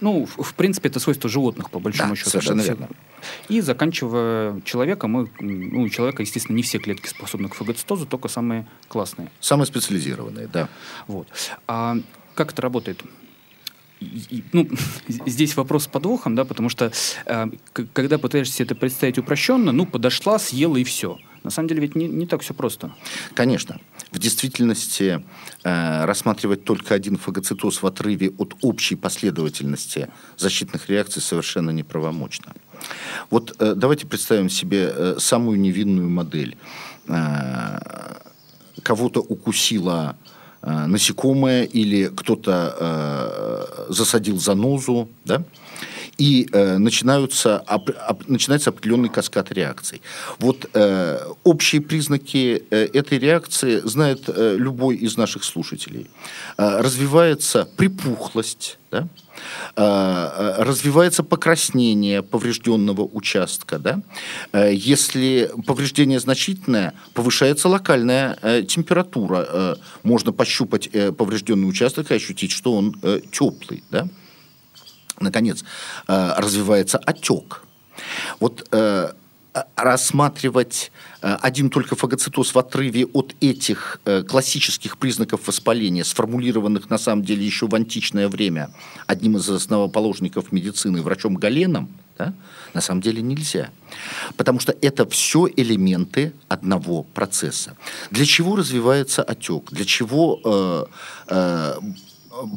Ну, 0.00 0.26
в, 0.26 0.42
в 0.42 0.54
принципе, 0.54 0.88
это 0.88 1.00
свойство 1.00 1.28
животных, 1.30 1.70
по 1.70 1.78
большому 1.78 2.10
да, 2.10 2.16
счету. 2.16 2.30
совершенно 2.30 2.62
да, 2.62 2.68
верно. 2.68 2.88
И 3.48 3.60
заканчивая 3.60 4.60
человеком, 4.62 5.10
мы, 5.12 5.30
ну, 5.40 5.82
у 5.82 5.88
человека, 5.88 6.22
естественно, 6.22 6.56
не 6.56 6.62
все 6.62 6.78
клетки 6.78 7.08
способны 7.08 7.48
к 7.48 7.54
фагоцитозу, 7.54 8.06
только 8.06 8.28
самые 8.28 8.66
классные. 8.88 9.30
Самые 9.40 9.66
специализированные, 9.66 10.48
да. 10.48 10.68
Вот. 11.06 11.28
А 11.66 11.96
как 12.34 12.52
это 12.52 12.62
работает? 12.62 13.02
ну, 14.52 14.68
здесь 15.08 15.56
вопрос 15.56 15.84
с 15.84 15.86
подвохом, 15.86 16.34
да, 16.34 16.44
потому 16.44 16.68
что 16.68 16.92
э, 17.26 17.46
когда 17.92 18.18
пытаешься 18.18 18.62
это 18.62 18.74
представить 18.74 19.18
упрощенно, 19.18 19.72
ну, 19.72 19.86
подошла, 19.86 20.38
съела 20.38 20.76
и 20.76 20.84
все. 20.84 21.18
На 21.44 21.50
самом 21.50 21.68
деле 21.68 21.82
ведь 21.82 21.94
не, 21.94 22.08
не 22.08 22.26
так 22.26 22.40
все 22.40 22.54
просто. 22.54 22.90
Конечно. 23.34 23.78
В 24.10 24.18
действительности 24.18 25.22
э, 25.62 26.04
рассматривать 26.06 26.64
только 26.64 26.94
один 26.94 27.16
фагоцитоз 27.18 27.82
в 27.82 27.86
отрыве 27.86 28.32
от 28.38 28.54
общей 28.62 28.96
последовательности 28.96 30.08
защитных 30.38 30.88
реакций 30.88 31.20
совершенно 31.20 31.70
неправомочно. 31.70 32.54
Вот 33.30 33.54
э, 33.58 33.74
давайте 33.76 34.06
представим 34.06 34.48
себе 34.48 34.90
э, 34.94 35.16
самую 35.18 35.60
невинную 35.60 36.08
модель. 36.08 36.56
Э, 37.08 37.78
кого-то 38.82 39.20
укусила 39.20 40.16
э, 40.62 40.86
насекомое 40.86 41.64
или 41.64 42.06
кто-то 42.06 42.76
э, 42.80 43.92
засадил 43.92 44.38
занозу, 44.38 45.08
да? 45.24 45.42
И 46.18 46.48
э, 46.52 46.78
начинаются, 46.78 47.64
оп, 47.68 47.90
оп, 48.08 48.28
начинается 48.28 48.70
определенный 48.70 49.08
каскад 49.08 49.52
реакций. 49.52 50.02
Вот 50.38 50.68
э, 50.74 51.18
общие 51.44 51.80
признаки 51.80 52.62
э, 52.70 52.86
этой 52.92 53.18
реакции 53.18 53.80
знает 53.84 54.24
э, 54.28 54.56
любой 54.58 54.96
из 54.96 55.16
наших 55.16 55.44
слушателей. 55.44 56.08
Э, 56.56 56.80
развивается 56.80 57.68
припухлость, 57.76 58.78
да? 58.90 59.08
Э, 59.76 60.56
развивается 60.58 61.22
покраснение 61.22 62.22
поврежденного 62.22 63.02
участка. 63.02 63.78
Да? 63.78 64.02
Э, 64.52 64.72
если 64.72 65.50
повреждение 65.66 66.20
значительное, 66.20 66.94
повышается 67.12 67.68
локальная 67.68 68.38
э, 68.42 68.62
температура. 68.62 69.76
Можно 70.02 70.32
пощупать 70.32 70.90
поврежденный 71.16 71.68
участок 71.68 72.10
и 72.10 72.14
ощутить, 72.14 72.52
что 72.52 72.74
он 72.74 72.94
теплый. 73.30 73.82
Да? 73.90 74.08
Наконец, 75.24 75.64
развивается 76.06 76.98
отек. 76.98 77.62
Вот 78.40 78.68
рассматривать 79.76 80.90
э, 81.22 81.36
один 81.40 81.70
только 81.70 81.94
фагоцитоз 81.94 82.54
в 82.54 82.58
отрыве 82.58 83.06
от 83.06 83.34
этих 83.40 84.00
э, 84.04 84.22
классических 84.22 84.98
признаков 84.98 85.46
воспаления, 85.46 86.04
сформулированных 86.04 86.90
на 86.90 86.98
самом 86.98 87.24
деле 87.24 87.46
еще 87.46 87.68
в 87.68 87.74
античное 87.74 88.28
время 88.28 88.70
одним 89.06 89.36
из 89.36 89.48
основоположников 89.48 90.50
медицины, 90.50 91.02
врачом 91.02 91.36
Галеном, 91.36 91.88
да, 92.18 92.34
на 92.74 92.80
самом 92.80 93.00
деле 93.00 93.22
нельзя. 93.22 93.70
Потому 94.36 94.58
что 94.58 94.74
это 94.82 95.08
все 95.08 95.48
элементы 95.56 96.32
одного 96.48 97.04
процесса. 97.04 97.76
Для 98.10 98.24
чего 98.24 98.56
развивается 98.56 99.22
отек? 99.22 99.70
Для 99.70 99.84
чего 99.84 100.40
э, 100.44 100.84
э, 101.28 101.74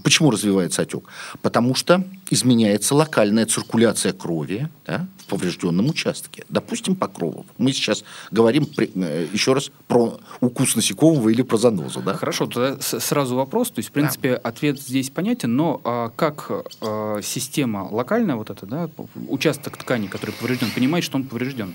Почему 0.03 0.31
развивается 0.31 0.81
отек? 0.81 1.03
Потому 1.41 1.75
что 1.75 2.03
изменяется 2.29 2.95
локальная 2.95 3.45
циркуляция 3.45 4.13
крови 4.13 4.69
да, 4.85 5.07
в 5.17 5.25
поврежденном 5.25 5.89
участке. 5.89 6.45
Допустим, 6.49 6.95
покровов. 6.95 7.45
Мы 7.57 7.71
сейчас 7.71 8.03
говорим 8.31 8.67
э, 8.77 9.27
еще 9.31 9.53
раз 9.53 9.71
про 9.87 10.19
укус 10.41 10.75
насекомого 10.75 11.29
или 11.29 11.41
про 11.41 11.57
занозу. 11.57 12.01
Да? 12.01 12.13
Хорошо, 12.13 12.47
тогда 12.47 12.77
сразу 12.81 13.35
вопрос. 13.35 13.71
То 13.71 13.79
есть, 13.79 13.89
в 13.89 13.91
принципе, 13.91 14.31
да. 14.31 14.37
ответ 14.37 14.79
здесь 14.79 15.09
понятен, 15.09 15.55
но 15.55 15.81
а, 15.83 16.09
как 16.15 16.51
а, 16.81 17.19
система 17.21 17.87
локальная, 17.89 18.35
вот 18.35 18.49
эта, 18.49 18.65
да, 18.65 18.89
участок 19.27 19.77
ткани, 19.77 20.07
который 20.07 20.31
поврежден, 20.31 20.71
понимает, 20.71 21.03
что 21.03 21.17
он 21.17 21.23
поврежден? 21.23 21.73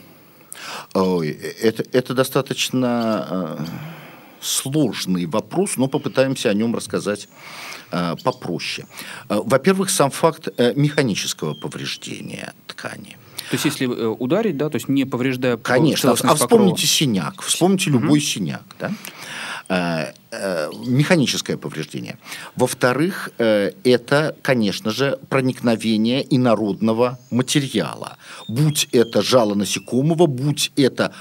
Ой, 0.94 1.30
это, 1.30 1.84
это 1.92 2.14
достаточно 2.14 3.58
э, 3.58 3.64
сложный 4.42 5.26
вопрос, 5.26 5.76
но 5.76 5.88
попытаемся 5.88 6.50
о 6.50 6.54
нем 6.54 6.74
рассказать 6.74 7.28
Э, 7.92 8.16
попроще. 8.24 8.86
Э, 9.28 9.40
во-первых, 9.44 9.90
сам 9.90 10.10
факт 10.10 10.48
э, 10.56 10.72
механического 10.74 11.52
повреждения 11.52 12.54
ткани. 12.66 13.18
То 13.50 13.56
есть, 13.56 13.66
если 13.66 13.84
ударить, 13.84 14.56
да, 14.56 14.70
то 14.70 14.76
есть 14.76 14.88
не 14.88 15.04
повреждая 15.04 15.58
Конечно. 15.58 16.12
А 16.12 16.34
вспомните 16.34 16.86
синяк, 16.86 17.42
вспомните 17.42 17.90
любой 17.90 18.18
угу. 18.18 18.20
синяк, 18.20 18.62
да? 18.80 18.92
Э, 19.72 20.12
э, 20.32 20.70
механическое 20.86 21.56
повреждение. 21.56 22.18
Во-вторых, 22.56 23.30
э, 23.38 23.70
это, 23.84 24.36
конечно 24.42 24.90
же, 24.90 25.18
проникновение 25.30 26.22
инородного 26.36 27.18
материала. 27.30 28.18
Будь 28.48 28.88
это 28.92 29.22
жало 29.22 29.54
насекомого, 29.54 30.26
будь 30.26 30.72
это 30.76 31.12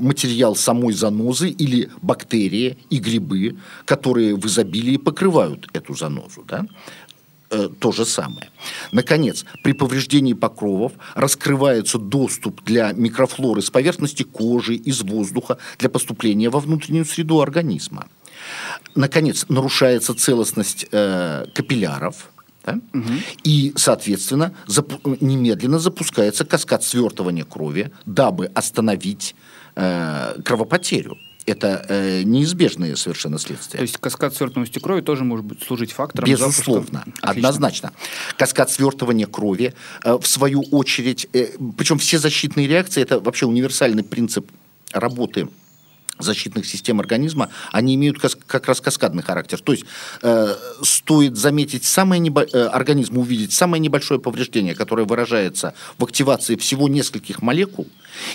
материал 0.00 0.56
самой 0.56 0.92
занозы 0.92 1.48
или 1.48 1.88
бактерии 2.02 2.76
и 2.90 2.98
грибы, 2.98 3.56
которые 3.84 4.34
в 4.34 4.46
изобилии 4.46 4.96
покрывают 4.98 5.68
эту 5.72 5.94
занозу. 5.94 6.44
Да? 6.48 6.66
Э, 7.50 7.68
то 7.78 7.92
же 7.92 8.04
самое. 8.04 8.50
Наконец, 8.92 9.44
при 9.62 9.72
повреждении 9.72 10.34
покровов 10.34 10.92
раскрывается 11.14 11.98
доступ 11.98 12.62
для 12.64 12.92
микрофлоры 12.92 13.62
с 13.62 13.70
поверхности 13.70 14.22
кожи, 14.22 14.74
из 14.74 15.02
воздуха 15.02 15.58
для 15.78 15.88
поступления 15.88 16.50
во 16.50 16.60
внутреннюю 16.60 17.04
среду 17.04 17.40
организма. 17.40 18.06
Наконец, 18.94 19.46
нарушается 19.48 20.14
целостность 20.14 20.86
э, 20.90 21.46
капилляров, 21.54 22.30
да? 22.64 22.80
угу. 22.92 23.12
и, 23.44 23.72
соответственно, 23.76 24.54
запу- 24.66 25.16
немедленно 25.20 25.78
запускается 25.78 26.44
каскад 26.44 26.82
свертывания 26.84 27.44
крови, 27.44 27.90
дабы 28.06 28.46
остановить 28.46 29.34
э, 29.76 30.34
кровопотерю 30.44 31.18
это 31.46 31.84
э, 31.88 32.22
неизбежные 32.22 32.96
совершенно 32.96 33.38
следствия. 33.38 33.78
То 33.78 33.82
есть 33.82 33.96
каскад 33.98 34.34
свертывания 34.34 34.80
крови 34.80 35.00
тоже 35.00 35.24
может 35.24 35.44
быть 35.44 35.62
служить 35.62 35.92
фактором 35.92 36.28
Безусловно, 36.28 37.04
однозначно. 37.20 37.92
Каскад 38.36 38.70
свертывания 38.70 39.26
крови, 39.26 39.74
э, 40.04 40.18
в 40.20 40.26
свою 40.26 40.62
очередь, 40.62 41.28
э, 41.32 41.48
причем 41.76 41.98
все 41.98 42.18
защитные 42.18 42.66
реакции, 42.66 43.02
это 43.02 43.20
вообще 43.20 43.46
универсальный 43.46 44.02
принцип 44.02 44.50
работы 44.92 45.48
защитных 46.22 46.66
систем 46.66 47.00
организма, 47.00 47.50
они 47.72 47.94
имеют 47.94 48.18
как 48.18 48.66
раз 48.66 48.80
каскадный 48.80 49.22
характер. 49.22 49.60
То 49.60 49.72
есть 49.72 49.84
э, 50.22 50.54
стоит 50.82 51.36
заметить 51.36 51.84
самое 51.84 52.20
небо... 52.20 52.46
э, 52.52 52.66
организм 52.66 53.18
увидеть 53.18 53.52
самое 53.52 53.80
небольшое 53.80 54.20
повреждение, 54.20 54.74
которое 54.74 55.04
выражается 55.04 55.74
в 55.98 56.04
активации 56.04 56.56
всего 56.56 56.88
нескольких 56.88 57.42
молекул, 57.42 57.86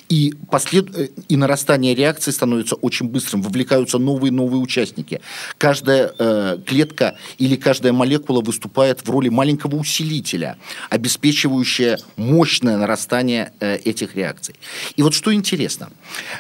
и, 0.10 0.34
послед... 0.50 0.96
Э, 0.98 1.10
и 1.27 1.36
нарастание 1.38 1.96
реакции 1.96 2.32
становится 2.32 2.75
очень 2.75 3.08
быстрым, 3.08 3.42
вовлекаются 3.42 3.98
новые-новые 3.98 4.62
участники. 4.62 5.22
Каждая 5.58 6.13
э, 6.18 6.58
клетка 6.65 7.18
или 7.38 7.56
каждая 7.56 7.94
молекула 7.94 8.42
выступает 8.42 9.06
в 9.06 9.10
роли 9.10 9.30
маленького 9.30 9.75
усилителя, 9.75 10.58
обеспечивающая 10.89 11.98
мощное 12.15 12.77
нарастание 12.77 13.54
э, 13.60 13.77
этих 13.77 14.15
реакций. 14.15 14.56
И 14.96 15.01
вот 15.01 15.13
что 15.13 15.34
интересно, 15.34 15.89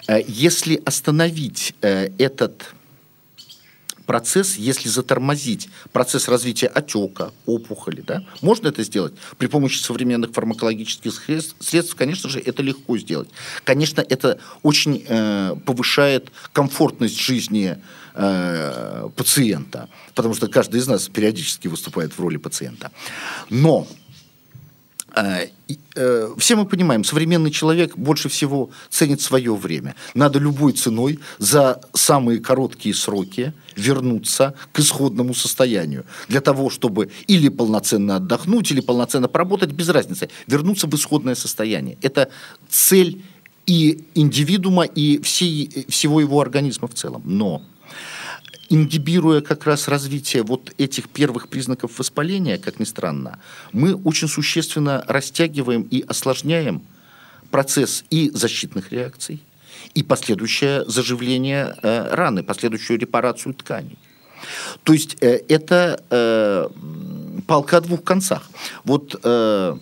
э, 0.07 0.21
если 0.27 0.81
остановить 0.85 1.34
э, 1.81 2.09
этот 2.17 2.75
процесс, 4.05 4.55
если 4.55 4.89
затормозить 4.89 5.69
процесс 5.91 6.27
развития 6.27 6.67
отека, 6.67 7.31
опухоли, 7.45 8.01
да, 8.01 8.23
можно 8.41 8.67
это 8.69 8.83
сделать 8.83 9.13
при 9.37 9.47
помощи 9.47 9.79
современных 9.79 10.31
фармакологических 10.31 11.13
средств, 11.59 11.95
конечно 11.95 12.29
же, 12.29 12.39
это 12.39 12.61
легко 12.61 12.97
сделать. 12.97 13.29
Конечно, 13.63 14.01
это 14.01 14.39
очень 14.63 15.03
э, 15.07 15.55
повышает 15.65 16.31
комфортность 16.53 17.19
жизни 17.19 17.77
э, 18.13 19.09
пациента, 19.15 19.89
потому 20.13 20.33
что 20.35 20.47
каждый 20.47 20.79
из 20.79 20.87
нас 20.87 21.07
периодически 21.09 21.67
выступает 21.67 22.13
в 22.13 22.19
роли 22.19 22.37
пациента. 22.37 22.91
Но 23.49 23.87
все 26.37 26.55
мы 26.55 26.65
понимаем, 26.65 27.03
современный 27.03 27.51
человек 27.51 27.97
больше 27.97 28.27
всего 28.27 28.69
ценит 28.89 29.21
свое 29.21 29.55
время. 29.55 29.95
Надо 30.13 30.39
любой 30.39 30.73
ценой 30.73 31.19
за 31.37 31.81
самые 31.93 32.39
короткие 32.39 32.93
сроки 32.93 33.53
вернуться 33.75 34.55
к 34.73 34.79
исходному 34.79 35.33
состоянию. 35.33 36.05
Для 36.27 36.41
того, 36.41 36.69
чтобы 36.69 37.11
или 37.27 37.49
полноценно 37.49 38.17
отдохнуть, 38.17 38.71
или 38.71 38.81
полноценно 38.81 39.27
поработать, 39.27 39.71
без 39.71 39.89
разницы. 39.89 40.29
Вернуться 40.47 40.87
в 40.87 40.93
исходное 40.95 41.35
состояние. 41.35 41.97
Это 42.01 42.29
цель 42.69 43.23
и 43.65 44.03
индивидуума, 44.15 44.83
и 44.83 45.21
всей, 45.21 45.85
всего 45.87 46.19
его 46.19 46.39
организма 46.41 46.87
в 46.87 46.93
целом. 46.93 47.21
Но 47.25 47.61
ингибируя 48.69 49.41
как 49.41 49.65
раз 49.65 49.87
развитие 49.87 50.43
вот 50.43 50.73
этих 50.77 51.09
первых 51.09 51.49
признаков 51.49 51.99
воспаления, 51.99 52.57
как 52.57 52.79
ни 52.79 52.83
странно, 52.83 53.39
мы 53.71 53.95
очень 53.95 54.27
существенно 54.27 55.03
растягиваем 55.07 55.83
и 55.83 56.01
осложняем 56.07 56.81
процесс 57.51 58.03
и 58.09 58.31
защитных 58.33 58.91
реакций, 58.91 59.41
и 59.93 60.03
последующее 60.03 60.83
заживление 60.85 61.75
э, 61.81 62.13
раны, 62.13 62.43
последующую 62.43 62.99
репарацию 62.99 63.53
тканей. 63.53 63.97
То 64.83 64.93
есть 64.93 65.17
э, 65.21 65.41
это 65.47 66.03
э, 66.09 66.67
палка 67.47 67.77
о 67.77 67.81
двух 67.81 68.03
концах. 68.03 68.49
Вот 68.83 69.19
э, 69.23 69.77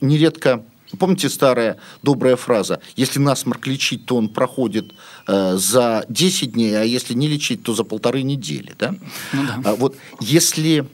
нередко 0.00 0.64
Помните 0.98 1.30
старая 1.30 1.78
добрая 2.02 2.36
фраза? 2.36 2.80
Если 2.96 3.18
насморк 3.18 3.66
лечить, 3.66 4.04
то 4.04 4.16
он 4.16 4.28
проходит 4.28 4.92
э, 5.26 5.56
за 5.56 6.04
10 6.08 6.52
дней, 6.52 6.80
а 6.80 6.84
если 6.84 7.14
не 7.14 7.28
лечить, 7.28 7.62
то 7.62 7.74
за 7.74 7.84
полторы 7.84 8.22
недели. 8.22 8.74
Да? 8.78 8.94
Ну, 9.32 9.42
да. 9.46 9.60
А, 9.64 9.74
вот 9.74 9.96
если 10.20 10.86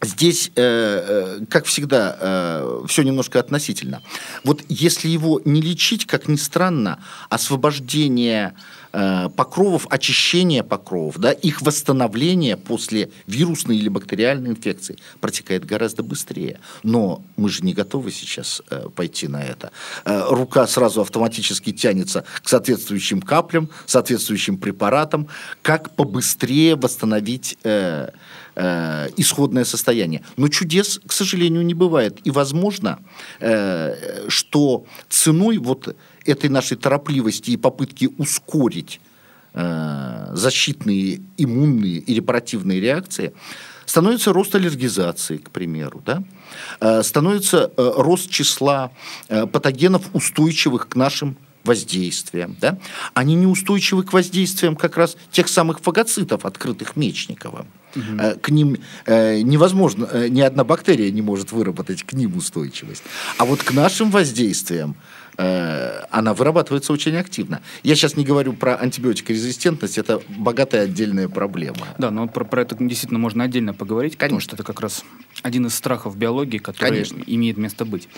Здесь, 0.00 0.52
э, 0.54 1.38
э, 1.40 1.44
как 1.50 1.64
всегда, 1.64 2.16
э, 2.20 2.84
все 2.86 3.02
немножко 3.02 3.40
относительно. 3.40 4.00
Вот 4.44 4.62
если 4.68 5.08
его 5.08 5.40
не 5.44 5.60
лечить, 5.60 6.06
как 6.06 6.28
ни 6.28 6.36
странно, 6.36 7.00
освобождение 7.28 8.54
покровов, 8.90 9.86
очищение 9.90 10.62
покровов, 10.62 11.18
да, 11.18 11.30
их 11.30 11.60
восстановление 11.60 12.56
после 12.56 13.10
вирусной 13.26 13.76
или 13.76 13.90
бактериальной 13.90 14.48
инфекции 14.48 14.96
протекает 15.20 15.66
гораздо 15.66 16.02
быстрее. 16.02 16.58
Но 16.82 17.22
мы 17.36 17.50
же 17.50 17.62
не 17.64 17.74
готовы 17.74 18.10
сейчас 18.10 18.62
пойти 18.96 19.28
на 19.28 19.42
это. 19.42 19.72
Рука 20.04 20.66
сразу 20.66 21.02
автоматически 21.02 21.70
тянется 21.70 22.24
к 22.42 22.48
соответствующим 22.48 23.20
каплям, 23.20 23.68
соответствующим 23.84 24.56
препаратам, 24.56 25.28
как 25.60 25.94
побыстрее 25.94 26.74
восстановить 26.74 27.58
э, 28.58 29.08
исходное 29.16 29.64
состояние. 29.64 30.22
Но 30.36 30.48
чудес, 30.48 31.00
к 31.06 31.12
сожалению, 31.12 31.64
не 31.64 31.74
бывает. 31.74 32.18
И 32.24 32.30
возможно, 32.30 32.98
э, 33.40 34.28
что 34.28 34.84
ценой 35.08 35.58
вот 35.58 35.96
этой 36.26 36.50
нашей 36.50 36.76
торопливости 36.76 37.52
и 37.52 37.56
попытки 37.56 38.08
ускорить 38.18 39.00
э, 39.54 40.30
защитные, 40.34 41.20
иммунные 41.36 41.98
и 41.98 42.14
репаративные 42.14 42.80
реакции, 42.80 43.32
становится 43.86 44.32
рост 44.32 44.54
аллергизации, 44.54 45.38
к 45.38 45.50
примеру, 45.50 46.02
да? 46.04 46.22
становится 47.02 47.72
рост 47.76 48.28
числа 48.28 48.90
патогенов, 49.28 50.02
устойчивых 50.12 50.88
к 50.88 50.96
нашим 50.96 51.38
воздействиям. 51.64 52.56
Да? 52.60 52.78
Они 53.14 53.34
неустойчивы 53.34 54.02
к 54.02 54.12
воздействиям 54.12 54.76
как 54.76 54.96
раз 54.96 55.16
тех 55.30 55.48
самых 55.48 55.80
фагоцитов, 55.80 56.44
открытых 56.44 56.96
Мечниковым. 56.96 57.66
Угу. 57.98 58.40
К 58.40 58.48
ним 58.50 58.76
э, 59.06 59.40
невозможно, 59.40 60.08
э, 60.12 60.28
ни 60.28 60.40
одна 60.40 60.64
бактерия 60.64 61.10
не 61.10 61.22
может 61.22 61.52
выработать 61.52 62.02
к 62.02 62.12
ним 62.12 62.36
устойчивость. 62.36 63.02
А 63.38 63.44
вот 63.44 63.62
к 63.62 63.72
нашим 63.72 64.10
воздействиям 64.10 64.96
Э, 65.40 66.04
она 66.10 66.34
вырабатывается 66.34 66.92
очень 66.92 67.16
активно. 67.16 67.62
Я 67.84 67.94
сейчас 67.94 68.16
не 68.16 68.24
говорю 68.24 68.54
про 68.54 68.74
антибиотикорезистентность, 68.74 69.96
это 69.96 70.20
богатая 70.28 70.82
отдельная 70.82 71.28
проблема. 71.28 71.86
Да, 71.96 72.10
но 72.10 72.26
про, 72.26 72.44
про 72.44 72.62
это 72.62 72.74
действительно 72.74 73.20
можно 73.20 73.44
отдельно 73.44 73.72
поговорить, 73.72 74.16
Конечно. 74.16 74.26
потому 74.26 74.40
что 74.40 74.56
это 74.56 74.64
как 74.64 74.80
раз 74.80 75.04
один 75.42 75.66
из 75.66 75.74
страхов 75.76 76.16
биологии, 76.16 76.58
который 76.58 76.90
Конечно. 76.90 77.22
имеет 77.24 77.56
место 77.56 77.84
быть. 77.84 78.08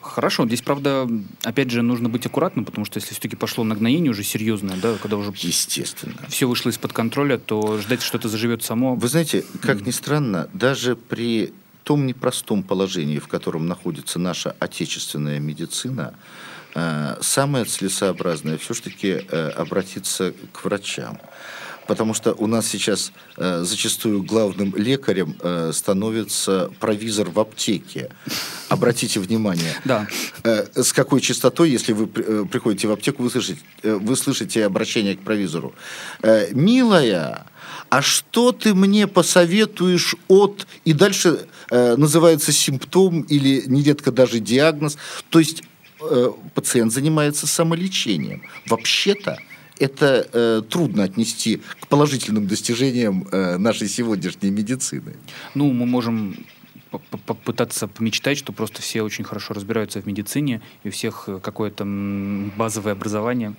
Хорошо, 0.00 0.46
здесь, 0.46 0.62
правда, 0.62 1.08
опять 1.42 1.70
же, 1.70 1.82
нужно 1.82 2.08
быть 2.08 2.26
аккуратным, 2.26 2.64
потому 2.64 2.84
что 2.84 2.98
если 2.98 3.12
все-таки 3.12 3.36
пошло 3.36 3.64
нагноение 3.64 4.10
уже 4.10 4.22
серьезное, 4.22 4.76
да, 4.76 4.94
когда 5.00 5.16
уже 5.16 5.32
Естественно. 5.36 6.16
все 6.28 6.46
вышло 6.46 6.70
из-под 6.70 6.92
контроля, 6.92 7.38
то 7.38 7.78
ждать, 7.78 8.02
что 8.02 8.18
это 8.18 8.28
заживет 8.28 8.62
само. 8.62 8.94
Вы 8.94 9.08
знаете, 9.08 9.44
как 9.60 9.86
ни 9.86 9.90
странно, 9.90 10.48
даже 10.52 10.96
при 10.96 11.52
том 11.84 12.06
непростом 12.06 12.62
положении, 12.62 13.18
в 13.18 13.28
котором 13.28 13.66
находится 13.66 14.18
наша 14.18 14.56
отечественная 14.58 15.38
медицина, 15.38 16.14
э, 16.74 17.16
самое 17.20 17.64
целесообразное 17.66 18.58
все-таки 18.58 19.22
э, 19.28 19.48
обратиться 19.50 20.32
к 20.52 20.64
врачам. 20.64 21.18
Потому 21.86 22.14
что 22.14 22.32
у 22.34 22.46
нас 22.46 22.66
сейчас 22.66 23.12
э, 23.36 23.62
зачастую 23.62 24.22
главным 24.22 24.74
лекарем 24.76 25.36
э, 25.40 25.72
становится 25.74 26.70
провизор 26.80 27.30
в 27.30 27.38
аптеке. 27.38 28.10
Обратите 28.68 29.20
внимание, 29.20 29.74
да. 29.84 30.08
э, 30.44 30.66
с 30.82 30.92
какой 30.92 31.20
частотой, 31.20 31.70
если 31.70 31.92
вы 31.92 32.08
э, 32.14 32.44
приходите 32.50 32.88
в 32.88 32.92
аптеку, 32.92 33.22
вы 33.22 33.30
слышите, 33.30 33.60
э, 33.82 33.94
вы 33.94 34.16
слышите 34.16 34.64
обращение 34.64 35.16
к 35.16 35.20
провизору. 35.20 35.74
Э, 36.22 36.48
«Милая, 36.52 37.46
а 37.88 38.02
что 38.02 38.52
ты 38.52 38.74
мне 38.74 39.06
посоветуешь 39.06 40.16
от... 40.28 40.66
И 40.84 40.92
дальше 40.92 41.46
э, 41.70 41.96
называется 41.96 42.52
симптом 42.52 43.22
или 43.22 43.62
нередко 43.66 44.10
даже 44.10 44.40
диагноз. 44.40 44.96
То 45.30 45.38
есть 45.38 45.62
э, 46.00 46.30
пациент 46.54 46.92
занимается 46.92 47.46
самолечением. 47.46 48.42
Вообще-то 48.66 49.38
это 49.78 50.28
э, 50.32 50.62
трудно 50.68 51.04
отнести 51.04 51.62
к 51.80 51.86
положительным 51.88 52.46
достижениям 52.46 53.26
э, 53.30 53.56
нашей 53.58 53.88
сегодняшней 53.88 54.50
медицины. 54.50 55.16
Ну, 55.54 55.72
мы 55.72 55.86
можем 55.86 56.36
попытаться 57.26 57.88
помечтать, 57.88 58.38
что 58.38 58.52
просто 58.52 58.80
все 58.82 59.02
очень 59.02 59.24
хорошо 59.24 59.54
разбираются 59.54 60.00
в 60.00 60.06
медицине, 60.06 60.60
и 60.84 60.88
у 60.88 60.90
всех 60.90 61.24
э, 61.26 61.40
какое-то 61.42 61.84
базовое 62.56 62.92
образование. 62.92 63.54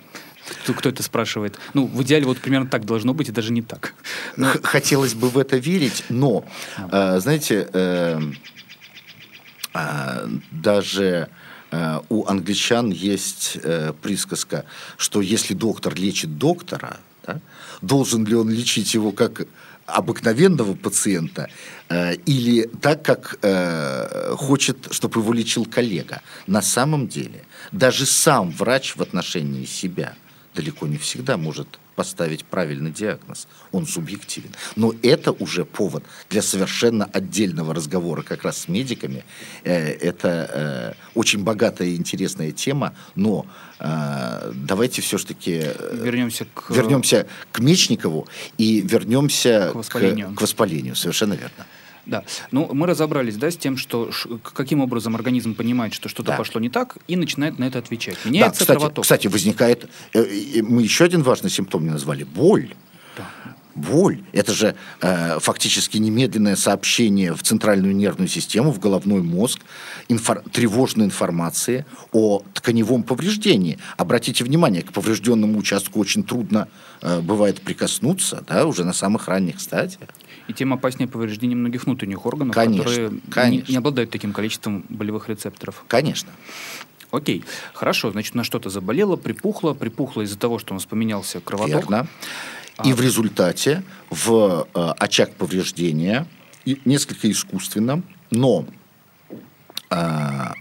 Кто, 0.62 0.74
кто 0.74 0.88
это 0.88 1.02
спрашивает? 1.02 1.58
Ну, 1.74 1.86
в 1.86 2.02
идеале 2.02 2.24
вот 2.24 2.38
примерно 2.38 2.68
так 2.68 2.84
должно 2.84 3.14
быть, 3.14 3.28
и 3.28 3.32
даже 3.32 3.52
не 3.52 3.62
так. 3.62 3.94
Но... 4.36 4.52
Хотелось 4.62 5.14
бы 5.14 5.28
в 5.28 5.38
это 5.38 5.56
верить, 5.56 6.04
но, 6.08 6.44
э, 6.90 7.18
знаете, 7.18 7.68
э, 7.72 8.20
э, 9.74 10.28
даже 10.50 11.04
э, 11.04 11.45
у 12.08 12.26
англичан 12.26 12.90
есть 12.90 13.58
э, 13.62 13.92
присказка, 14.00 14.64
что 14.96 15.20
если 15.20 15.54
доктор 15.54 15.94
лечит 15.94 16.38
доктора, 16.38 16.98
да, 17.26 17.40
должен 17.82 18.24
ли 18.24 18.34
он 18.34 18.50
лечить 18.50 18.94
его 18.94 19.12
как 19.12 19.46
обыкновенного 19.86 20.74
пациента 20.74 21.48
э, 21.88 22.14
или 22.26 22.68
так, 22.80 23.02
как 23.02 23.38
э, 23.42 24.34
хочет, 24.36 24.88
чтобы 24.90 25.20
его 25.20 25.32
лечил 25.32 25.64
коллега. 25.64 26.22
На 26.46 26.62
самом 26.62 27.08
деле, 27.08 27.44
даже 27.72 28.06
сам 28.06 28.50
врач 28.50 28.96
в 28.96 29.02
отношении 29.02 29.64
себя– 29.64 30.14
далеко 30.56 30.86
не 30.86 30.96
всегда 30.96 31.36
может 31.36 31.78
поставить 31.94 32.44
правильный 32.44 32.90
диагноз. 32.90 33.46
Он 33.72 33.86
субъективен. 33.86 34.50
Но 34.76 34.94
это 35.02 35.32
уже 35.32 35.64
повод 35.64 36.04
для 36.30 36.42
совершенно 36.42 37.04
отдельного 37.06 37.74
разговора 37.74 38.22
как 38.22 38.42
раз 38.42 38.58
с 38.58 38.68
медиками. 38.68 39.24
Э, 39.64 39.92
это 39.92 40.28
э, 40.28 40.92
очень 41.14 41.42
богатая 41.42 41.88
и 41.88 41.96
интересная 41.96 42.52
тема, 42.52 42.94
но 43.14 43.46
э, 43.78 44.52
давайте 44.54 45.02
все-таки 45.02 45.64
вернемся 45.92 46.46
к... 46.54 46.70
вернемся 46.70 47.26
к 47.52 47.60
Мечникову 47.60 48.26
и 48.58 48.80
вернемся 48.80 49.70
к 49.72 49.76
воспалению. 49.76 50.28
К, 50.30 50.38
к 50.38 50.42
воспалению. 50.42 50.96
Совершенно 50.96 51.34
верно. 51.34 51.66
Да. 52.06 52.24
Ну, 52.52 52.70
мы 52.72 52.86
разобрались, 52.86 53.36
да, 53.36 53.50
с 53.50 53.56
тем, 53.56 53.76
что 53.76 54.10
каким 54.54 54.80
образом 54.80 55.16
организм 55.16 55.54
понимает, 55.54 55.92
что 55.92 56.08
что-то 56.08 56.32
да. 56.32 56.36
пошло 56.36 56.60
не 56.60 56.70
так, 56.70 56.96
и 57.08 57.16
начинает 57.16 57.58
на 57.58 57.64
это 57.64 57.80
отвечать. 57.80 58.16
Меняется 58.24 58.60
да, 58.60 58.64
кстати, 58.64 58.78
кровоток. 58.78 59.02
Кстати, 59.02 59.26
возникает, 59.26 59.88
э, 60.12 60.62
мы 60.62 60.82
еще 60.82 61.04
один 61.04 61.22
важный 61.22 61.50
симптом 61.50 61.84
не 61.84 61.90
назвали, 61.90 62.24
боль. 62.24 62.74
Да. 63.16 63.24
Боль– 63.76 64.22
это 64.32 64.52
же 64.52 64.74
э, 65.02 65.38
фактически 65.38 65.98
немедленное 65.98 66.56
сообщение 66.56 67.34
в 67.34 67.42
центральную 67.42 67.94
нервную 67.94 68.28
систему, 68.28 68.72
в 68.72 68.78
головной 68.78 69.22
мозг, 69.22 69.60
инфор- 70.08 70.42
тревожной 70.50 71.04
информации 71.04 71.84
о 72.12 72.42
тканевом 72.54 73.02
повреждении. 73.02 73.78
Обратите 73.98 74.44
внимание, 74.44 74.82
к 74.82 74.92
поврежденному 74.92 75.58
участку 75.58 76.00
очень 76.00 76.24
трудно 76.24 76.68
э, 77.02 77.20
бывает 77.20 77.60
прикоснуться, 77.60 78.42
да, 78.48 78.66
уже 78.66 78.84
на 78.84 78.94
самых 78.94 79.28
ранних 79.28 79.60
стадиях 79.60 80.08
и 80.48 80.52
тем 80.52 80.72
опаснее 80.72 81.08
повреждение 81.08 81.56
многих 81.56 81.86
внутренних 81.86 82.24
органов, 82.24 82.54
конечно, 82.54 82.84
которые 82.84 83.20
конечно. 83.30 83.66
Не, 83.66 83.72
не 83.72 83.78
обладают 83.78 84.10
таким 84.10 84.32
количеством 84.32 84.84
болевых 84.88 85.28
рецепторов. 85.28 85.84
Конечно. 85.88 86.30
Окей, 87.10 87.44
хорошо, 87.72 88.10
значит, 88.10 88.34
на 88.34 88.44
что-то 88.44 88.68
заболело, 88.68 89.16
припухло, 89.16 89.74
припухло 89.74 90.22
из-за 90.22 90.38
того, 90.38 90.58
что 90.58 90.74
у 90.74 90.76
нас 90.76 90.84
поменялся 90.84 91.40
кровоток. 91.40 91.82
Верно. 91.82 92.08
И 92.84 92.92
в 92.92 93.00
результате 93.00 93.82
в 94.10 94.68
э, 94.74 94.92
очаг 94.98 95.34
повреждения, 95.34 96.26
и 96.64 96.80
несколько 96.84 97.30
искусственно, 97.30 98.02
но 98.30 98.66
э, 99.90 99.94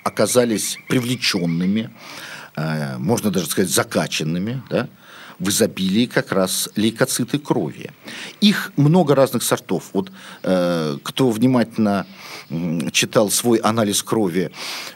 оказались 0.03 0.77
привлеченными, 0.87 1.89
э, 2.55 2.97
можно 2.97 3.31
даже 3.31 3.47
сказать, 3.47 3.69
закачанными, 3.69 4.63
да, 4.69 4.87
в 5.39 5.49
изобилии 5.49 6.05
как 6.05 6.31
раз 6.31 6.69
лейкоциты 6.75 7.39
крови. 7.39 7.91
Их 8.41 8.71
много 8.77 9.15
разных 9.15 9.43
сортов. 9.43 9.89
Вот 9.93 10.11
э, 10.43 10.97
кто 11.03 11.29
внимательно 11.29 12.05
читал 12.91 13.29
свой 13.29 13.57
анализ 13.57 14.03
крови, 14.03 14.51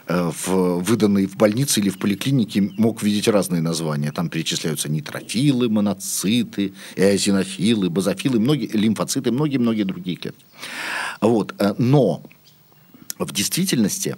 э, 0.06 0.30
в, 0.46 0.78
выданный 0.80 1.26
в 1.26 1.36
больнице 1.36 1.80
или 1.80 1.90
в 1.90 1.98
поликлинике, 1.98 2.62
мог 2.78 3.02
видеть 3.02 3.28
разные 3.28 3.60
названия. 3.60 4.12
Там 4.12 4.28
перечисляются 4.28 4.88
нитрофилы, 4.88 5.68
моноциты, 5.68 6.72
эозинофилы, 6.96 7.90
базофилы, 7.90 8.38
многие, 8.38 8.68
лимфоциты, 8.68 9.32
многие-многие 9.32 9.84
другие 9.84 10.16
клетки. 10.16 10.44
Вот. 11.20 11.54
Э, 11.58 11.74
но 11.78 12.22
в 13.24 13.32
действительности 13.32 14.16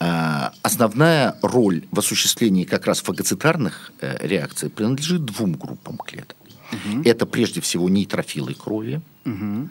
э, 0.00 0.50
основная 0.62 1.36
роль 1.42 1.84
в 1.90 1.98
осуществлении 1.98 2.64
как 2.64 2.86
раз 2.86 3.00
фагоцитарных 3.00 3.92
э, 4.00 4.26
реакций 4.26 4.70
принадлежит 4.70 5.24
двум 5.24 5.54
группам 5.54 5.96
клеток. 5.98 6.36
Угу. 6.72 7.02
Это 7.04 7.26
прежде 7.26 7.60
всего 7.60 7.88
нейтрофилы 7.88 8.54
крови, 8.54 9.00
угу. 9.24 9.70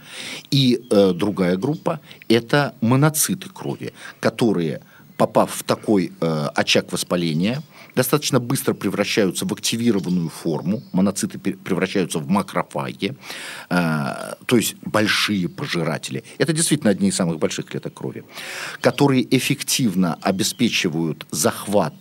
и 0.52 0.86
э, 0.90 1.14
другая 1.14 1.58
группа 1.58 2.00
это 2.30 2.74
моноциты 2.82 3.50
крови, 3.50 3.94
которые, 4.20 4.82
попав 5.18 5.52
в 5.52 5.64
такой 5.64 6.12
очаг 6.56 6.92
воспаления, 6.92 7.62
достаточно 7.96 8.40
быстро 8.40 8.74
превращаются 8.74 9.46
в 9.46 9.54
активированную 9.54 10.30
форму, 10.30 10.82
моноциты 10.92 11.40
превращаются 11.40 12.20
в 12.20 12.28
макрофаги, 12.28 13.16
э, 13.70 14.36
то 14.46 14.58
есть 14.58 14.76
большие 14.82 15.48
пожиратели. 15.48 16.24
Это 16.38 16.54
действительно 16.54 16.92
одни 16.92 17.10
из 17.10 17.16
самых 17.16 17.40
больших 17.40 17.66
клеток 17.66 17.94
крови, 17.94 18.24
которые 18.82 19.26
эффективно 19.36 20.18
обеспечивают 20.22 21.26
захват 21.32 21.94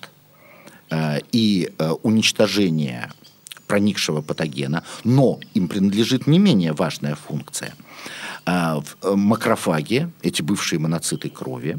э, 0.90 1.20
и 1.32 1.72
э, 1.78 1.90
уничтожение 2.02 3.10
проникшего 3.66 4.20
патогена, 4.20 4.84
но 5.04 5.40
им 5.54 5.68
принадлежит 5.68 6.26
не 6.26 6.38
менее 6.38 6.72
важная 6.72 7.14
функция– 7.14 7.74
в 8.44 8.96
э, 9.02 9.14
макрофаге, 9.14 10.10
эти 10.22 10.42
бывшие 10.42 10.78
моноциты 10.78 11.28
крови, 11.28 11.78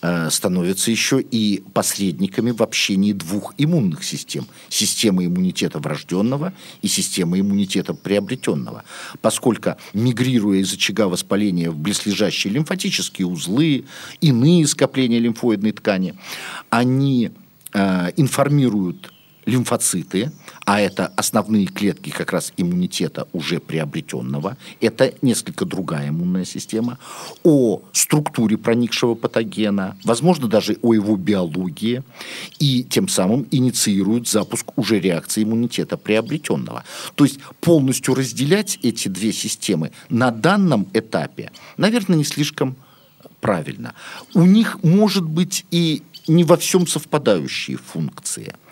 э, 0.00 0.30
становятся 0.30 0.90
еще 0.90 1.20
и 1.20 1.62
посредниками 1.74 2.50
в 2.50 2.62
общении 2.62 3.12
двух 3.12 3.54
иммунных 3.58 4.04
систем. 4.04 4.46
Системы 4.68 5.26
иммунитета 5.26 5.78
врожденного 5.78 6.54
и 6.80 6.88
системы 6.88 7.40
иммунитета 7.40 7.94
приобретенного. 7.94 8.84
Поскольку, 9.20 9.76
мигрируя 9.92 10.60
из 10.60 10.72
очага 10.72 11.08
воспаления 11.08 11.70
в 11.70 11.76
близлежащие 11.76 12.52
лимфатические 12.52 13.26
узлы, 13.26 13.84
иные 14.20 14.66
скопления 14.66 15.18
лимфоидной 15.18 15.72
ткани, 15.72 16.14
они 16.70 17.32
э, 17.74 18.10
информируют 18.16 19.12
лимфоциты, 19.48 20.30
а 20.66 20.78
это 20.78 21.06
основные 21.16 21.66
клетки 21.66 22.10
как 22.10 22.32
раз 22.32 22.52
иммунитета 22.58 23.26
уже 23.32 23.60
приобретенного, 23.60 24.58
это 24.82 25.14
несколько 25.22 25.64
другая 25.64 26.10
иммунная 26.10 26.44
система, 26.44 26.98
о 27.44 27.80
структуре 27.92 28.58
проникшего 28.58 29.14
патогена, 29.14 29.96
возможно, 30.04 30.48
даже 30.48 30.76
о 30.82 30.92
его 30.92 31.16
биологии, 31.16 32.02
и 32.58 32.84
тем 32.84 33.08
самым 33.08 33.46
инициируют 33.50 34.28
запуск 34.28 34.76
уже 34.76 35.00
реакции 35.00 35.44
иммунитета 35.44 35.96
приобретенного. 35.96 36.84
То 37.14 37.24
есть 37.24 37.40
полностью 37.62 38.14
разделять 38.14 38.78
эти 38.82 39.08
две 39.08 39.32
системы 39.32 39.92
на 40.10 40.30
данном 40.30 40.86
этапе, 40.92 41.52
наверное, 41.78 42.18
не 42.18 42.24
слишком 42.24 42.76
правильно. 43.40 43.94
У 44.34 44.42
них 44.42 44.82
может 44.82 45.24
быть 45.24 45.64
и 45.70 46.02
не 46.26 46.44
во 46.44 46.58
всем 46.58 46.86
совпадающие 46.86 47.78
функции– 47.78 48.54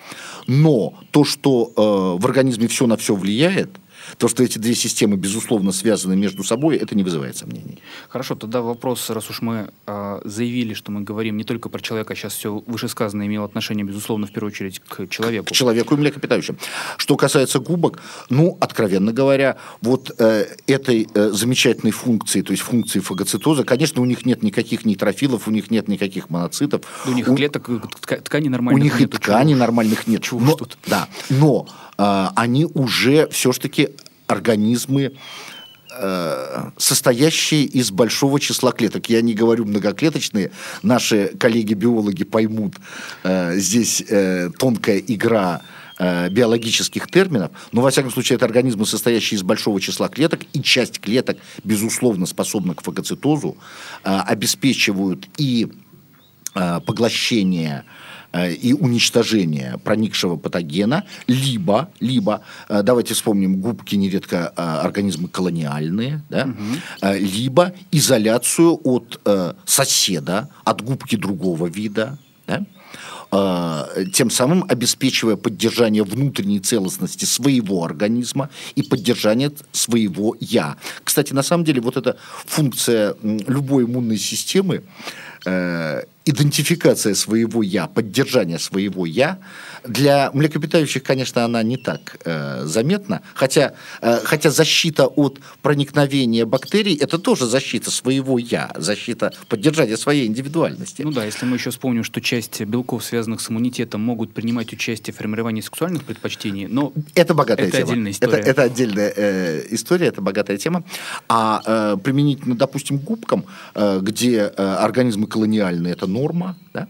но 0.47 0.95
то, 1.11 1.25
что 1.25 1.73
э, 1.77 2.23
в 2.23 2.27
организме 2.27 2.69
все 2.69 2.87
на 2.87 2.97
все 2.97 3.15
влияет– 3.15 3.71
то, 4.19 4.29
что 4.29 4.43
эти 4.43 4.59
две 4.59 4.75
системы, 4.75 5.17
безусловно, 5.17 5.73
связаны 5.73 6.17
между 6.17 6.45
собой, 6.45 6.77
это 6.77 6.95
не 6.95 7.03
вызывает 7.03 7.37
сомнений. 7.37 7.79
Хорошо, 8.09 8.35
тогда 8.35 8.63
вопрос, 8.63 9.11
раз 9.11 9.31
уж 9.31 9.43
мы 9.43 9.71
э, 9.87 10.21
заявили, 10.25 10.75
что 10.75 10.91
мы 10.91 11.03
говорим 11.03 11.37
не 11.37 11.45
только 11.45 11.69
про 11.69 11.81
человека, 11.81 12.15
сейчас 12.15 12.35
все 12.35 12.63
вышесказанное 12.67 13.27
имело 13.27 13.45
отношение, 13.45 13.85
безусловно, 13.85 14.27
в 14.27 14.33
первую 14.33 14.53
очередь 14.53 14.81
к 14.81 15.07
человеку. 15.09 15.47
К 15.47 15.53
человеку 15.53 15.95
и 15.95 15.99
млекопитающим. 15.99 16.59
Что 16.97 17.17
касается 17.17 17.59
губок, 17.59 18.01
ну, 18.31 18.57
откровенно 18.61 19.13
говоря, 19.13 19.57
вот 19.81 20.15
э, 20.19 20.47
этой 20.67 21.09
э, 21.13 21.31
замечательной 21.33 21.93
функции, 21.93 22.43
то 22.43 22.53
есть 22.53 22.63
функции 22.63 23.01
фагоцитоза, 23.01 23.65
конечно, 23.65 24.03
у 24.03 24.05
них 24.05 24.27
нет 24.27 24.43
никаких 24.43 24.85
нейтрофилов, 24.85 25.49
у 25.49 25.51
них 25.51 25.71
нет 25.71 25.89
никаких 25.89 26.31
моноцитов. 26.31 26.83
У 27.07 27.13
них 27.13 27.29
у, 27.29 27.35
клеток, 27.35 27.69
тканей 28.01 28.49
нормальных 28.49 28.83
нет. 28.83 28.93
У 28.93 28.99
них 28.99 29.01
нет, 29.01 29.15
и 29.15 29.19
тканей 29.19 29.55
чего? 29.55 29.61
нормальных 29.61 30.07
нет. 30.07 30.23
Чего 30.23 30.41
но, 30.41 30.55
тут? 30.55 30.79
Да, 30.87 31.09
но 31.31 31.67
э, 31.69 31.86
они 31.97 32.67
уже 32.75 33.29
все-таки 33.29 33.91
организмы, 34.27 35.13
э, 35.99 36.71
состоящие 36.77 37.65
из 37.65 37.91
большого 37.91 38.41
числа 38.41 38.73
клеток. 38.73 39.09
Я 39.09 39.23
не 39.23 39.35
говорю 39.35 39.65
многоклеточные, 39.65 40.51
наши 40.83 41.29
коллеги-биологи 41.39 42.25
поймут, 42.25 42.75
э, 43.23 43.57
здесь 43.57 44.03
э, 44.09 44.51
тонкая 44.59 44.99
игра 44.99 45.63
биологических 45.99 47.07
терминов, 47.07 47.53
но, 47.73 47.81
во 47.81 47.91
всяком 47.91 48.11
случае, 48.11 48.37
это 48.37 48.45
организмы, 48.45 48.85
состоящие 48.85 49.39
из 49.39 49.43
большого 49.43 49.81
числа 49.81 50.11
клеток, 50.11 50.41
и 50.53 50.61
часть 50.61 51.01
клеток, 51.01 51.39
безусловно, 51.65 52.27
способна 52.27 52.75
к 52.75 52.83
фагоцитозу, 52.83 53.57
обеспечивают 54.03 55.27
и 55.39 55.73
поглощение 56.53 57.87
и 58.45 58.73
уничтожения 58.73 59.79
проникшего 59.83 60.37
патогена, 60.37 61.05
либо, 61.27 61.91
либо 62.01 62.43
э, 62.69 62.83
давайте 62.83 63.15
вспомним, 63.15 63.61
губки 63.61 63.97
нередко 63.97 64.53
э, 64.57 64.63
организмы 64.63 65.29
колониальные, 65.29 66.23
да, 66.29 66.45
угу. 66.45 67.15
либо 67.15 67.73
изоляцию 67.93 68.79
от 68.85 69.21
соседа, 69.65 70.49
от 70.65 70.83
губки 70.83 71.17
другого 71.17 71.67
вида, 71.67 72.19
да, 72.47 72.65
тем 74.13 74.31
самым 74.31 74.65
обеспечивая 74.69 75.37
поддержание 75.37 76.05
внутренней 76.05 76.61
целостности 76.61 77.25
своего 77.25 77.85
организма 77.85 78.51
и 78.77 78.83
поддержание 78.83 79.51
своего 79.73 80.37
«я». 80.39 80.77
Кстати, 81.03 81.33
на 81.33 81.43
самом 81.43 81.65
деле, 81.65 81.81
вот 81.81 81.97
эта 81.97 82.17
функция 82.47 83.17
любой 83.23 83.85
иммунной 83.85 84.19
системы, 84.19 84.85
идентификация 86.27 87.15
своего 87.15 87.63
«я», 87.63 87.87
поддержание 87.87 88.59
своего 88.59 89.07
«я», 89.07 89.39
для 89.89 90.31
млекопитающих, 90.33 91.03
конечно, 91.03 91.45
она 91.45 91.63
не 91.63 91.77
так 91.77 92.19
э, 92.25 92.65
заметна, 92.65 93.23
хотя, 93.35 93.75
э, 94.01 94.21
хотя 94.25 94.51
защита 94.51 95.07
от 95.07 95.41
проникновения 95.63 96.45
бактерий– 96.45 96.95
это 97.01 97.19
тоже 97.19 97.47
защита 97.47 97.91
своего 97.91 98.39
«я», 98.39 98.73
защита 98.77 99.33
поддержания 99.49 99.97
своей 99.97 100.27
индивидуальности. 100.27 101.03
Ну 101.03 101.13
да, 101.13 101.25
если 101.25 101.47
мы 101.47 101.57
еще 101.57 101.71
вспомним, 101.71 102.05
что 102.05 102.21
часть 102.21 102.61
белков, 102.63 103.05
связанных 103.05 103.41
с 103.41 103.51
иммунитетом, 103.51 104.01
могут 104.01 104.33
принимать 104.33 104.73
участие 104.73 105.15
в 105.15 105.17
формировании 105.17 105.61
сексуальных 105.61 106.05
предпочтений, 106.05 106.67
но 106.67 106.93
это 107.15 107.35
богатая 107.35 107.69
это 107.69 107.79
тема. 107.79 107.91
отдельная 107.91 108.13
история. 108.13 108.39
Это, 108.39 108.51
это 108.51 108.63
отдельная 108.63 109.13
э, 109.17 109.67
история, 109.71 110.07
это 110.07 110.21
богатая 110.21 110.57
тема. 110.57 110.85
А 111.29 111.63
э, 111.65 111.97
применительно, 112.03 112.57
допустим, 112.57 112.99
губкам, 112.99 113.47
э, 113.75 114.01
где 114.03 114.53
э, 114.57 114.63
организмы 114.63 115.27
колониальные– 115.27 115.93
это 115.95 116.07
норма, 116.07 116.57
да? 116.73 116.89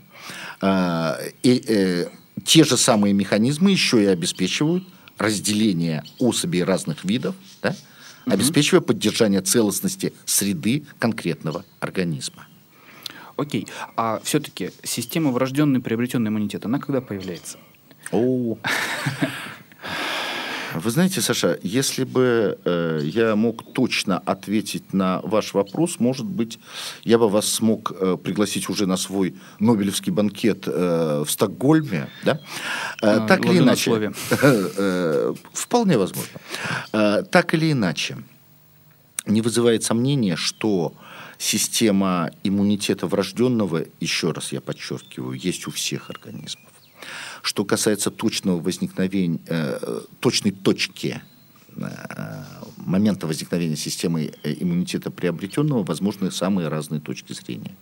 Э, 0.60 1.30
и, 1.42 1.62
э, 1.66 2.06
те 2.46 2.64
же 2.64 2.76
самые 2.76 3.12
механизмы 3.12 3.72
еще 3.72 4.02
и 4.02 4.06
обеспечивают 4.06 4.84
разделение 5.18 6.04
особей 6.18 6.62
разных 6.62 7.04
видов, 7.04 7.34
да? 7.60 7.70
угу. 8.24 8.34
обеспечивая 8.34 8.80
поддержание 8.80 9.40
целостности 9.40 10.14
среды 10.24 10.84
конкретного 10.98 11.64
организма. 11.80 12.46
Окей. 13.36 13.66
А 13.96 14.20
все-таки 14.22 14.70
система 14.82 15.30
врожденный 15.32 15.80
приобретенный 15.80 16.28
иммунитет, 16.28 16.64
она 16.64 16.78
когда 16.78 17.00
появляется? 17.00 17.58
О, 18.12 18.56
Вы 20.80 20.90
знаете, 20.90 21.20
Саша, 21.20 21.58
если 21.62 22.04
бы 22.04 22.58
э, 22.64 23.00
я 23.02 23.36
мог 23.36 23.72
точно 23.72 24.18
ответить 24.18 24.92
на 24.92 25.20
ваш 25.22 25.54
вопрос, 25.54 25.98
может 26.00 26.26
быть, 26.26 26.58
я 27.04 27.18
бы 27.18 27.28
вас 27.28 27.46
смог 27.48 27.92
э, 27.92 28.16
пригласить 28.22 28.68
уже 28.68 28.86
на 28.86 28.96
свой 28.96 29.34
Нобелевский 29.58 30.12
банкет 30.12 30.64
э, 30.66 31.24
в 31.26 31.30
Стокгольме, 31.30 32.08
да? 32.24 32.40
Э, 33.02 33.18
а, 33.18 33.26
так 33.26 33.44
или 33.46 33.58
иначе. 33.58 34.12
Э, 34.30 35.34
вполне 35.52 35.98
возможно. 35.98 36.40
Э, 36.92 37.22
так 37.30 37.54
или 37.54 37.72
иначе, 37.72 38.18
не 39.26 39.42
вызывает 39.42 39.82
сомнения, 39.82 40.36
что 40.36 40.92
система 41.38 42.30
иммунитета 42.44 43.06
врожденного, 43.06 43.84
еще 44.00 44.32
раз 44.32 44.52
я 44.52 44.60
подчеркиваю, 44.60 45.38
есть 45.38 45.66
у 45.66 45.70
всех 45.70 46.10
организмов. 46.10 46.65
Что 47.46 47.64
касается 47.64 48.10
точного 48.10 48.60
возникновения, 48.60 49.38
э, 49.46 50.00
точной 50.18 50.50
точки 50.50 51.22
э, 51.76 51.86
момента 52.76 53.28
возникновения 53.28 53.76
системы 53.76 54.32
э, 54.42 54.54
иммунитета 54.58 55.12
приобретенного 55.12 55.84
возможны 55.84 56.32
самые 56.32 56.66
разные 56.66 57.00
точки 57.00 57.34
зрения. 57.34 57.76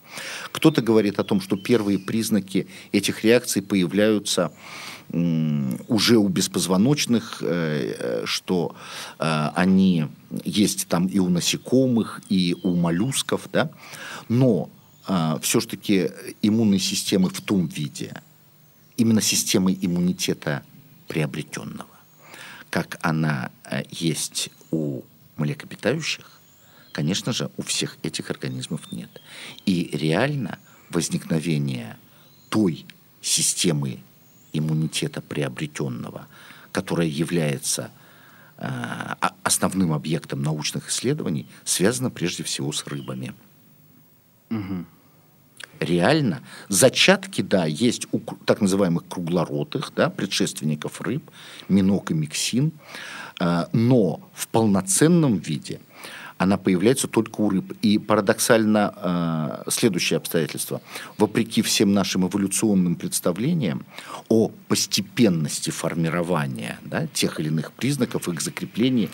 Кто-то 0.52 0.82
говорит 0.82 1.18
о 1.18 1.24
том, 1.24 1.40
что 1.40 1.56
первые 1.56 1.98
признаки 1.98 2.66
этих 2.92 3.24
реакций 3.24 3.62
появляются 3.62 4.52
уже 5.88 6.18
у 6.18 6.28
беспозвоночных, 6.28 7.42
что 8.24 8.74
они 9.18 10.06
есть 10.44 10.88
там 10.88 11.06
и 11.06 11.18
у 11.18 11.28
насекомых, 11.28 12.20
и 12.28 12.54
у 12.62 12.74
моллюсков, 12.74 13.48
да? 13.52 13.70
но 14.28 14.70
все-таки 15.42 16.10
иммунной 16.40 16.78
системы 16.78 17.28
в 17.28 17.40
том 17.42 17.66
виде, 17.66 18.14
именно 18.96 19.20
системой 19.20 19.78
иммунитета 19.80 20.62
приобретенного, 21.08 21.88
как 22.70 22.98
она 23.02 23.50
э, 23.64 23.82
есть 23.90 24.50
у 24.70 25.02
млекопитающих, 25.36 26.30
конечно 26.92 27.32
же, 27.32 27.50
у 27.56 27.62
всех 27.62 27.98
этих 28.02 28.30
организмов 28.30 28.92
нет. 28.92 29.10
И 29.66 29.90
реально 29.92 30.58
возникновение 30.90 31.96
той 32.50 32.86
системы 33.20 33.98
иммунитета 34.52 35.20
приобретенного, 35.20 36.28
которая 36.70 37.08
является 37.08 37.90
э, 38.58 39.14
основным 39.42 39.92
объектом 39.92 40.42
научных 40.42 40.88
исследований, 40.88 41.48
связано 41.64 42.10
прежде 42.10 42.44
всего 42.44 42.72
с 42.72 42.86
рыбами. 42.86 43.34
Угу 44.50 44.86
реально 45.80 46.42
зачатки, 46.68 47.42
да, 47.42 47.66
есть 47.66 48.06
у 48.12 48.20
так 48.20 48.60
называемых 48.60 49.04
круглоротых, 49.08 49.92
да, 49.94 50.10
предшественников 50.10 51.00
рыб, 51.00 51.30
минок 51.68 52.10
и 52.10 52.14
миксин, 52.14 52.72
э, 53.40 53.66
но 53.72 54.20
в 54.34 54.48
полноценном 54.48 55.36
виде 55.36 55.80
она 56.38 56.56
появляется 56.58 57.08
только 57.08 57.40
у 57.40 57.50
рыб. 57.50 57.76
И 57.82 57.98
парадоксально 57.98 59.62
э, 59.66 59.70
следующее 59.70 60.16
обстоятельство. 60.16 60.80
Вопреки 61.16 61.62
всем 61.62 61.92
нашим 61.92 62.26
эволюционным 62.26 62.96
представлениям 62.96 63.84
о 64.28 64.50
постепенности 64.68 65.70
формирования 65.70 66.78
да, 66.82 67.06
тех 67.06 67.38
или 67.40 67.48
иных 67.48 67.72
признаков, 67.72 68.28
их 68.28 68.40
закрепления, 68.40 69.10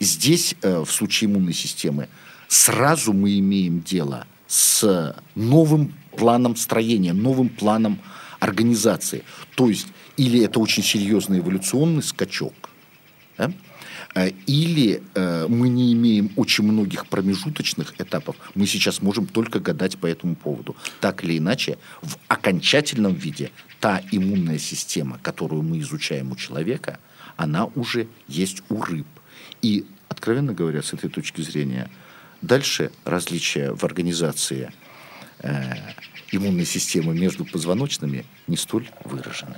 здесь, 0.00 0.56
э, 0.62 0.80
в 0.80 0.90
случае 0.90 1.30
иммунной 1.30 1.54
системы, 1.54 2.08
сразу 2.48 3.12
мы 3.12 3.38
имеем 3.38 3.82
дело 3.82 4.26
с 4.54 5.16
новым 5.34 5.92
планом 6.16 6.54
строения, 6.54 7.12
новым 7.12 7.48
планом 7.48 7.98
организации. 8.38 9.24
То 9.56 9.68
есть, 9.68 9.88
или 10.16 10.44
это 10.44 10.60
очень 10.60 10.84
серьезный 10.84 11.40
эволюционный 11.40 12.04
скачок, 12.04 12.70
да? 13.36 13.52
Э, 14.14 14.30
или 14.46 15.02
э, 15.14 15.46
мы 15.48 15.68
не 15.68 15.92
имеем 15.92 16.30
очень 16.36 16.62
многих 16.62 17.08
промежуточных 17.08 18.00
этапов, 18.00 18.36
мы 18.54 18.66
сейчас 18.66 19.02
можем 19.02 19.26
только 19.26 19.58
гадать 19.58 19.98
по 19.98 20.06
этому 20.06 20.36
поводу. 20.36 20.76
Так 21.00 21.24
или 21.24 21.38
иначе, 21.38 21.76
в 22.00 22.16
окончательном 22.28 23.14
виде 23.14 23.50
та 23.80 24.02
иммунная 24.12 24.58
система, 24.58 25.18
которую 25.18 25.62
мы 25.62 25.80
изучаем 25.80 26.30
у 26.30 26.36
человека, 26.36 27.00
она 27.36 27.64
уже 27.74 28.06
есть 28.28 28.62
у 28.68 28.80
рыб. 28.80 29.08
И, 29.62 29.84
откровенно 30.08 30.54
говоря, 30.54 30.80
с 30.80 30.92
этой 30.92 31.10
точки 31.10 31.40
зрения, 31.40 31.90
дальше 32.46 32.90
различия 33.04 33.72
в 33.72 33.84
организации 33.84 34.72
э, 35.40 35.74
иммунной 36.32 36.66
системы 36.66 37.14
между 37.14 37.44
позвоночными 37.44 38.24
не 38.46 38.56
столь 38.56 38.88
выражены. 39.04 39.56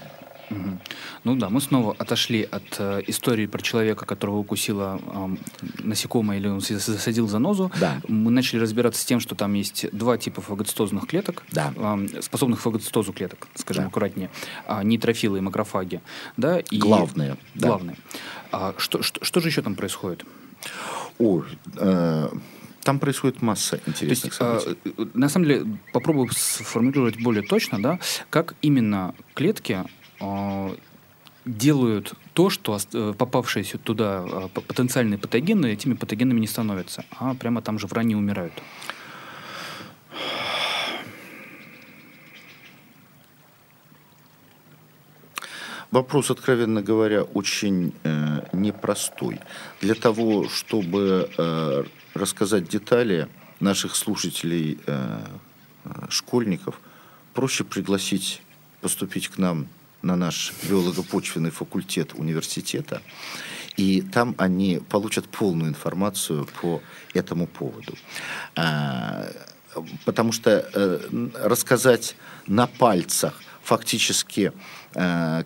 Угу. 0.50 0.78
Ну 1.24 1.36
да, 1.36 1.50
мы 1.50 1.60
снова 1.60 1.94
отошли 1.98 2.42
от 2.44 2.76
э, 2.78 3.02
истории 3.08 3.46
про 3.46 3.60
человека, 3.60 4.06
которого 4.06 4.36
укусило 4.36 5.00
э, 5.02 5.36
насекомое 5.82 6.38
или 6.38 6.46
он 6.46 6.60
засадил 6.60 7.26
занозу. 7.26 7.72
Да. 7.80 8.00
Мы 8.06 8.30
начали 8.30 8.60
разбираться 8.60 9.02
с 9.02 9.04
тем, 9.04 9.18
что 9.18 9.34
там 9.34 9.54
есть 9.54 9.86
два 9.90 10.18
типа 10.18 10.40
фагоцитозных 10.40 11.08
клеток, 11.08 11.44
да. 11.50 11.72
э, 11.76 12.22
способных 12.22 12.60
фагоцитозу 12.60 13.12
клеток, 13.12 13.48
скажем 13.56 13.84
да. 13.84 13.88
аккуратнее, 13.88 14.30
э, 14.68 14.84
нейтрофилы 14.84 15.38
и 15.38 15.40
макрофаги. 15.40 16.00
Да, 16.36 16.60
и... 16.60 16.78
Главное. 16.78 17.36
Главное. 17.56 17.96
Да. 18.52 18.68
А, 18.68 18.74
что, 18.78 19.02
что, 19.02 19.24
что 19.24 19.40
же 19.40 19.48
еще 19.48 19.62
там 19.62 19.74
происходит? 19.74 20.24
О, 21.18 21.42
э, 21.76 22.28
там 22.86 23.00
происходит 23.00 23.42
масса 23.42 23.80
интересных 23.86 24.38
То 24.38 24.54
есть, 24.54 24.64
событий. 24.64 24.92
Э, 24.96 25.06
на 25.14 25.28
самом 25.28 25.46
деле, 25.46 25.78
попробую 25.92 26.28
сформулировать 26.32 27.20
более 27.20 27.42
точно, 27.42 27.82
да, 27.82 27.98
как 28.30 28.54
именно 28.62 29.12
клетки 29.34 29.84
а, 30.20 30.74
делают 31.44 32.14
то, 32.32 32.48
что 32.48 32.78
э, 32.92 33.14
попавшиеся 33.18 33.78
туда 33.78 34.24
а, 34.24 34.48
потенциальные 34.48 35.18
патогены 35.18 35.66
этими 35.72 35.94
патогенами 35.94 36.38
не 36.38 36.46
становятся, 36.46 37.04
а 37.18 37.34
прямо 37.34 37.60
там 37.60 37.80
же 37.80 37.88
в 37.88 37.92
ране 37.92 38.16
умирают. 38.16 38.52
Вопрос, 45.90 46.30
откровенно 46.30 46.82
говоря, 46.82 47.22
очень 47.22 47.94
э, 48.02 48.40
непростой. 48.52 49.40
Для 49.80 49.94
того, 49.94 50.48
чтобы 50.48 51.30
э, 51.36 51.84
рассказать 52.14 52.68
детали 52.68 53.28
наших 53.60 53.96
слушателей, 53.96 54.78
э, 54.86 55.20
э 55.84 56.06
школьников, 56.08 56.80
проще 57.34 57.64
пригласить 57.64 58.42
поступить 58.80 59.28
к 59.28 59.38
нам 59.38 59.68
на 60.02 60.16
наш 60.16 60.52
биолого-почвенный 60.68 61.50
факультет 61.50 62.12
университета, 62.14 63.02
и 63.76 64.02
там 64.02 64.34
они 64.38 64.80
получат 64.88 65.28
полную 65.28 65.70
информацию 65.70 66.46
по 66.60 66.80
этому 67.14 67.46
поводу. 67.46 67.94
А, 68.54 69.28
потому 70.04 70.32
что 70.32 70.50
э, 70.50 71.28
рассказать 71.42 72.16
на 72.46 72.66
пальцах 72.66 73.40
фактически 73.62 74.40
э, 74.50 74.52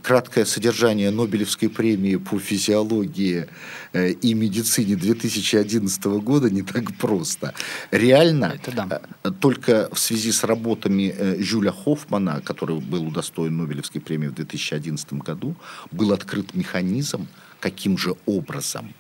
краткое 0.03 0.45
содержание 0.45 1.11
Нобелевской 1.11 1.69
премии 1.69 2.17
по 2.17 2.39
физиологии 2.39 3.49
э, 3.93 4.11
и 4.11 4.35
медицине 4.35 4.95
2011 4.95 6.05
года 6.23 6.49
не 6.51 6.63
так 6.63 6.95
просто. 6.97 7.53
Реально, 7.91 8.57
да. 8.75 9.01
э, 9.25 9.31
только 9.41 9.89
в 9.93 9.99
связи 9.99 10.31
с 10.31 10.45
работами 10.45 11.13
э, 11.17 11.43
Жюля 11.43 11.73
Хоффмана, 11.73 12.41
который 12.43 12.79
был 12.79 13.09
удостоен 13.09 13.57
Нобелевской 13.57 14.01
премии 14.01 14.29
в 14.29 14.35
2011 14.35 15.15
году, 15.15 15.57
был 15.91 16.13
открыт 16.13 16.55
механизм, 16.55 17.27
каким 17.59 17.99
же 17.99 18.15
образом 18.27 18.95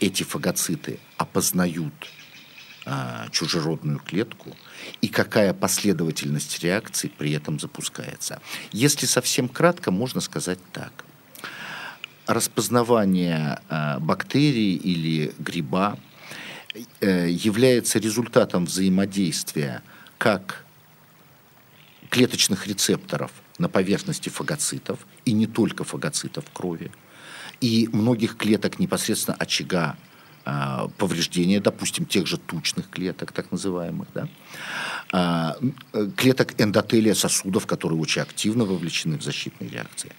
эти 0.00 0.22
фагоциты 0.22 0.98
опознают 1.18 1.92
а, 2.84 3.28
чужеродную 3.30 4.00
клетку 4.00 4.56
и 5.00 5.08
какая 5.08 5.54
последовательность 5.54 6.58
реакций 6.64 7.12
при 7.16 7.32
этом 7.32 7.60
запускается. 7.60 8.40
Если 8.72 9.06
совсем 9.06 9.48
кратко, 9.48 9.92
можно 9.92 10.20
сказать 10.20 10.58
так. 10.72 10.92
Распознавание 12.26 13.60
а, 13.68 14.00
бактерии 14.00 14.74
или 14.74 15.32
гриба 15.38 15.96
э, 17.00 17.28
является 17.30 18.00
результатом 18.00 18.64
взаимодействия 18.64 19.82
как 20.18 20.64
клеточных 22.10 22.66
рецепторов 22.66 23.30
на 23.58 23.68
поверхности 23.68 24.28
фагоцитов, 24.28 24.98
и 25.24 25.32
не 25.32 25.46
только 25.46 25.84
фагоцитов 25.84 26.44
крови, 26.52 26.90
и 27.60 27.88
многих 27.92 28.36
клеток 28.36 28.80
непосредственно 28.80 29.36
очага 29.36 29.96
а, 30.44 30.88
повреждения, 30.98 31.60
допустим, 31.60 32.04
тех 32.06 32.26
же 32.26 32.36
тучных 32.36 32.88
клеток, 32.90 33.32
так 33.32 33.52
называемых, 33.52 34.08
да, 34.14 34.28
а, 35.12 35.56
клеток 36.16 36.60
эндотелия 36.60 37.14
сосудов, 37.14 37.66
которые 37.66 38.00
очень 38.00 38.22
активно 38.22 38.64
вовлечены 38.64 39.18
в 39.18 39.22
защитные 39.22 39.70
реакции. 39.70 40.12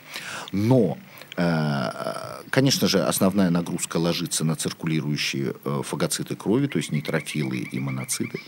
Но 0.51 0.97
а, 1.36 2.23
Конечно 2.53 2.88
же, 2.88 3.03
основная 3.03 3.49
нагрузка 3.49 3.97
ложится 3.97 4.45
на 4.45 4.55
циркулирующие 4.55 5.55
э, 5.65 5.81
фагоциты 5.83 6.36
крови, 6.36 6.67
то 6.67 6.77
есть 6.77 6.91
нейтрофилы 6.91 7.57
и 7.57 7.79
моноциты. 7.79 8.39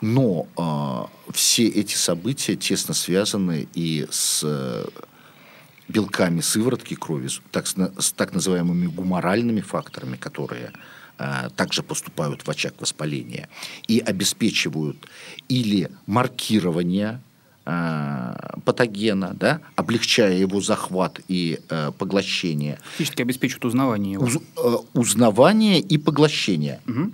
Но 0.00 0.48
э, 0.58 1.32
все 1.32 1.68
эти 1.68 1.94
события 1.94 2.56
тесно 2.56 2.92
связаны 2.92 3.68
и 3.72 4.08
с 4.10 4.44
белками 5.88 6.40
сыворотки 6.40 6.94
крови, 6.94 7.28
так, 7.50 7.66
с 7.66 8.12
так 8.12 8.32
называемыми 8.32 8.86
гуморальными 8.86 9.60
факторами, 9.60 10.16
которые 10.16 10.72
а, 11.18 11.50
также 11.50 11.82
поступают 11.82 12.46
в 12.46 12.50
очаг 12.50 12.74
воспаления 12.80 13.48
и 13.86 14.00
обеспечивают 14.00 15.08
или 15.48 15.90
маркирование 16.06 17.20
а, 17.66 18.58
патогена, 18.64 19.34
да, 19.34 19.60
облегчая 19.76 20.36
его 20.36 20.60
захват 20.60 21.20
и 21.28 21.60
э, 21.70 21.92
поглощение. 21.96 22.78
Фактически 22.84 23.22
обеспечивают 23.22 23.64
узнавание 23.64 24.12
его. 24.12 24.26
Уз, 24.26 24.36
э, 24.36 24.76
узнавание 24.92 25.80
и 25.80 25.96
поглощение. 25.96 26.80
Угу. 26.86 27.12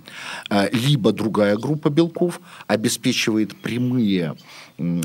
Э, 0.49 0.69
либо 0.73 1.13
другая 1.13 1.55
группа 1.55 1.89
белков 1.89 2.41
обеспечивает 2.67 3.55
прямые, 3.61 4.35
э, 4.77 5.01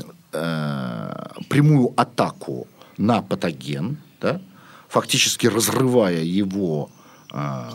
прямую 1.49 1.93
атаку 1.95 2.67
на 2.97 3.21
патоген, 3.21 3.97
да, 4.21 4.41
фактически 4.89 5.47
разрывая 5.47 6.23
его 6.23 6.89
э, 7.33 7.69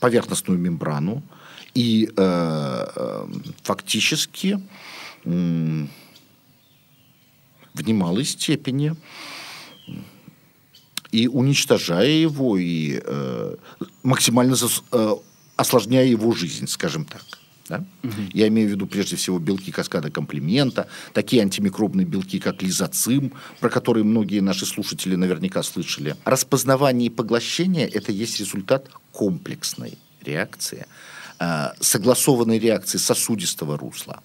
поверхностную 0.00 0.58
мембрану 0.58 1.22
и 1.74 2.10
э, 2.16 2.86
э, 2.96 3.26
фактически 3.62 4.60
э, 5.24 5.86
в 7.74 7.82
немалой 7.86 8.24
степени 8.24 8.96
и 11.12 11.26
уничтожая 11.26 12.08
его, 12.08 12.56
и 12.56 13.00
э, 13.02 13.56
максимально 14.02 14.54
зас, 14.54 14.82
э, 14.92 15.14
осложняя 15.56 16.06
его 16.06 16.32
жизнь, 16.32 16.66
скажем 16.66 17.04
так. 17.04 17.39
Да? 17.70 17.84
Угу. 18.02 18.12
Я 18.34 18.48
имею 18.48 18.68
в 18.68 18.72
виду 18.72 18.86
прежде 18.86 19.14
всего 19.14 19.38
белки 19.38 19.70
каскада 19.70 20.10
комплимента, 20.10 20.88
такие 21.12 21.42
антимикробные 21.42 22.04
белки, 22.04 22.40
как 22.40 22.62
лизоцим, 22.62 23.32
про 23.60 23.70
которые 23.70 24.02
многие 24.02 24.40
наши 24.40 24.66
слушатели 24.66 25.14
наверняка 25.14 25.62
слышали. 25.62 26.16
Распознавание 26.24 27.06
и 27.06 27.10
поглощение– 27.10 27.88
это 27.88 28.10
есть 28.10 28.40
результат 28.40 28.90
комплексной 29.12 29.98
реакции, 30.20 30.86
э, 31.38 31.68
согласованной 31.78 32.58
реакции 32.58 32.98
сосудистого 32.98 33.78
русла, 33.78 34.24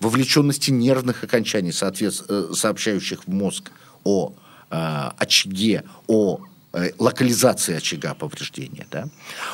вовлеченности 0.00 0.70
нервных 0.70 1.22
окончаний, 1.22 1.72
э, 1.72 2.54
сообщающих 2.54 3.24
в 3.26 3.28
мозг 3.32 3.72
о 4.04 4.32
э, 4.70 5.10
очаге, 5.18 5.84
о 6.06 6.40
локализации 6.98 7.76
очага 7.76 8.14
повреждения. 8.14 8.86
Да? 8.90 9.08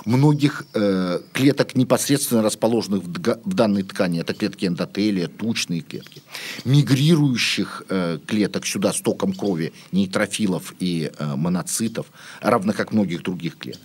Многих 0.04 0.64
э, 0.74 1.20
клеток, 1.32 1.74
непосредственно 1.74 2.42
расположенных 2.42 3.02
в, 3.02 3.38
в 3.44 3.54
данной 3.54 3.82
ткани, 3.82 4.20
это 4.20 4.34
клетки 4.34 4.66
эндотелия, 4.66 5.28
тучные 5.28 5.82
клетки, 5.82 6.22
мигрирующих 6.64 7.84
э, 7.88 8.18
клеток 8.26 8.66
сюда 8.66 8.92
с 8.92 9.00
током 9.00 9.32
крови, 9.32 9.72
нейтрофилов 9.92 10.74
и 10.80 11.10
э, 11.16 11.36
моноцитов, 11.36 12.06
равно 12.40 12.72
как 12.72 12.92
многих 12.92 13.22
других 13.22 13.56
клеток. 13.58 13.82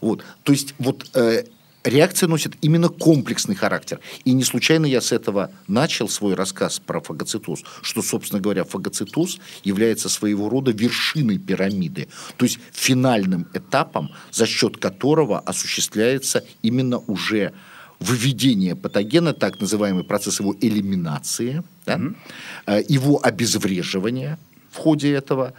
Вот. 0.00 0.24
То 0.42 0.52
есть 0.52 0.74
вот 0.78 1.10
э, 1.14 1.44
реакция 1.84 2.28
носит 2.28 2.54
именно 2.60 2.88
комплексный 2.88 3.54
характер. 3.54 4.00
И 4.24 4.32
не 4.32 4.44
случайно 4.44 4.86
я 4.86 5.00
с 5.00 5.12
этого 5.12 5.50
начал 5.66 6.08
свой 6.08 6.34
рассказ 6.34 6.80
про 6.80 7.00
фагоцитоз, 7.00 7.62
что, 7.82 8.02
собственно 8.02 8.40
говоря, 8.40 8.64
фагоцитоз 8.64 9.38
является 9.64 10.08
своего 10.08 10.48
рода 10.48 10.72
вершиной 10.72 11.38
пирамиды, 11.38 12.08
то 12.36 12.44
есть 12.44 12.58
финальным 12.72 13.48
этапом, 13.54 14.10
за 14.30 14.46
счет 14.46 14.76
которого 14.76 15.38
осуществляется 15.38 16.44
именно 16.62 16.98
уже 16.98 17.52
выведение 17.98 18.74
патогена, 18.76 19.34
так 19.34 19.60
называемый 19.60 20.04
процесс 20.04 20.40
его 20.40 20.56
элиминации, 20.58 21.62
да, 21.84 21.96
mm-hmm. 21.96 22.86
его 22.88 23.20
обезвреживания 23.22 24.38
в 24.70 24.76
ходе 24.76 25.12
этого 25.12 25.52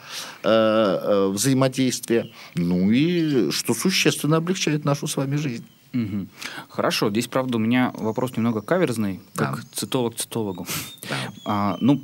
э, 0.43 0.49
э, 0.49 1.27
взаимодействия, 1.27 2.31
ну 2.55 2.89
и 2.89 3.51
что 3.51 3.73
существенно 3.73 4.37
облегчает 4.37 4.85
нашу 4.85 5.05
с 5.07 5.17
вами 5.17 5.35
жизнь. 5.35 5.65
Угу. 5.93 6.27
Хорошо, 6.69 7.09
здесь, 7.09 7.27
правда, 7.27 7.57
у 7.57 7.59
меня 7.59 7.91
вопрос 7.95 8.37
немного 8.37 8.61
каверзный, 8.61 9.19
как 9.35 9.57
да. 9.57 9.61
цитолог 9.73 10.15
цитологу. 10.15 10.65
Да. 11.09 11.15
А, 11.45 11.77
ну, 11.81 12.01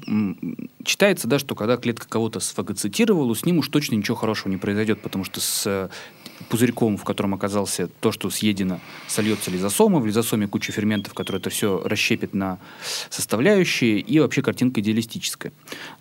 читается, 0.84 1.28
да, 1.28 1.39
что 1.39 1.56
когда 1.56 1.78
клетка 1.78 2.08
кого-то 2.08 2.39
сфагоцитировала, 2.39 3.34
с 3.34 3.45
ним 3.45 3.60
уж 3.60 3.69
точно 3.69 3.95
ничего 3.95 4.17
хорошего 4.17 4.50
не 4.50 4.58
произойдет, 4.58 5.02
потому 5.02 5.23
что 5.23 5.39
с 5.39 5.89
пузырьком, 6.50 6.97
в 6.97 7.04
котором 7.04 7.34
оказался 7.34 7.88
то, 7.88 8.12
что 8.12 8.30
съедено, 8.30 8.80
сольется 9.08 9.52
лизосома. 9.52 10.00
В 10.00 10.06
лизосоме 10.06 10.47
куча 10.47 10.71
ферментов, 10.71 11.13
которые 11.13 11.39
это 11.39 11.50
все 11.50 11.82
расщепит 11.84 12.34
на 12.34 12.60
составляющие, 13.10 14.00
и 14.00 14.19
вообще 14.19 14.41
картинка 14.41 14.82
идеалистическая. 14.82 15.52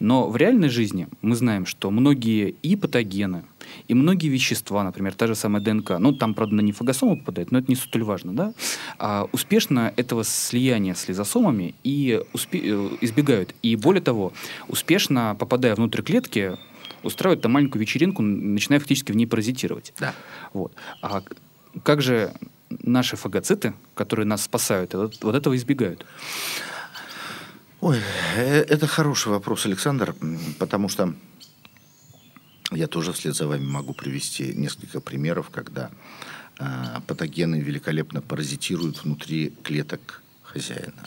Но 0.01 0.29
в 0.29 0.37
реальной 0.37 0.69
жизни 0.69 1.09
мы 1.23 1.37
знаем, 1.37 1.67
что 1.67 1.91
многие 1.91 2.55
и 2.63 2.77
патогены, 2.77 3.45
и 3.89 3.95
многие 3.95 4.29
вещества, 4.29 4.85
например, 4.85 5.15
та 5.15 5.27
же 5.27 5.35
самая 5.35 5.63
ДНК, 5.63 5.99
ну, 5.99 6.13
там, 6.13 6.35
правда, 6.35 6.55
на 6.57 6.61
нефагосому 6.61 7.19
попадает, 7.19 7.51
но 7.51 7.59
это 7.59 7.69
не 7.69 7.77
столь 7.77 8.05
важно, 8.05 8.33
да, 8.33 8.53
а, 8.99 9.29
успешно 9.33 9.93
этого 9.97 10.25
слияния 10.25 10.95
с 10.95 11.09
лизосомами 11.09 11.75
и 11.83 12.21
успе- 12.33 12.63
э, 12.63 12.97
избегают. 13.01 13.55
И 13.63 13.77
более 13.77 14.03
того, 14.03 14.33
успешно 14.69 15.37
попадая 15.39 15.75
внутрь 15.75 16.03
клетки, 16.03 16.57
устраивают 17.07 17.43
там 17.43 17.53
маленькую 17.53 17.81
вечеринку, 17.81 18.23
начиная 18.23 18.81
фактически 18.81 19.13
в 19.13 19.17
ней 19.17 19.27
паразитировать. 19.27 19.95
Да. 19.99 20.15
Вот. 20.53 20.73
А 21.03 21.23
как 21.83 22.03
же 22.03 22.33
наши 22.69 23.17
фагоциты, 23.17 23.75
которые 23.95 24.27
нас 24.27 24.43
спасают, 24.43 24.95
вот, 24.95 25.23
вот 25.23 25.35
этого 25.35 25.57
избегают? 25.57 26.05
Ой, 27.81 28.01
э, 28.37 28.63
это 28.63 28.87
хороший 28.87 29.29
вопрос, 29.29 29.67
Александр, 29.67 30.15
потому 30.59 30.89
что 30.89 31.15
я 32.73 32.87
тоже 32.87 33.13
вслед 33.13 33.35
за 33.35 33.47
вами 33.47 33.65
могу 33.65 33.93
привести 33.93 34.53
несколько 34.55 35.01
примеров, 35.01 35.51
когда 35.51 35.91
э, 36.59 36.65
патогены 37.07 37.61
великолепно 37.61 38.23
паразитируют 38.23 39.05
внутри 39.05 39.53
клеток 39.63 40.23
хозяина. 40.43 41.07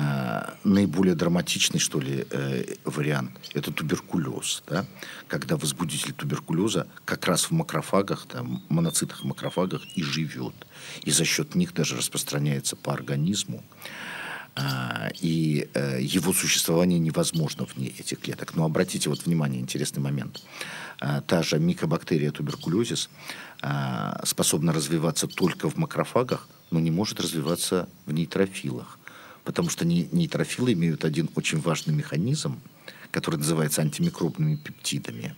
Э, 0.00 0.54
наиболее 0.64 1.14
драматичный, 1.14 1.80
что 1.80 2.00
ли, 2.00 2.26
э, 2.30 2.64
вариант– 2.84 3.30
это 3.54 3.70
туберкулез, 3.70 4.62
да? 4.66 4.86
когда 5.28 5.56
возбудитель 5.56 6.12
туберкулеза 6.12 6.86
как 7.04 7.26
раз 7.26 7.44
в 7.44 7.50
макрофагах, 7.50 8.26
там, 8.26 8.62
моноцитах 8.68 9.24
макрофагах 9.24 9.82
и 9.96 10.02
живет. 10.02 10.54
И 11.02 11.10
за 11.10 11.24
счет 11.24 11.54
них 11.54 11.74
даже 11.74 11.96
распространяется 11.96 12.76
по 12.76 12.94
организму. 12.94 13.62
А, 14.56 15.10
и 15.20 15.68
э, 15.74 15.98
его 16.00 16.32
существование 16.32 16.98
невозможно 16.98 17.64
вне 17.64 17.88
этих 17.88 18.20
клеток. 18.20 18.54
Но 18.54 18.64
обратите 18.64 19.10
вот 19.10 19.26
внимание, 19.26 19.60
интересный 19.60 20.02
момент. 20.02 20.42
А, 20.98 21.20
та 21.20 21.42
же 21.42 21.58
микобактерия 21.58 22.30
туберкулезис 22.30 23.10
а, 23.60 24.20
способна 24.24 24.72
развиваться 24.72 25.26
только 25.26 25.68
в 25.68 25.76
макрофагах, 25.76 26.48
но 26.70 26.80
не 26.80 26.90
может 26.90 27.20
развиваться 27.20 27.88
в 28.06 28.12
нейтрофилах. 28.12 28.99
Потому 29.50 29.68
что 29.68 29.84
нейтрофилы 29.84 30.74
имеют 30.74 31.04
один 31.04 31.28
очень 31.34 31.58
важный 31.58 31.92
механизм, 31.92 32.60
который 33.10 33.34
называется 33.34 33.82
антимикробными 33.82 34.54
пептидами 34.54 35.34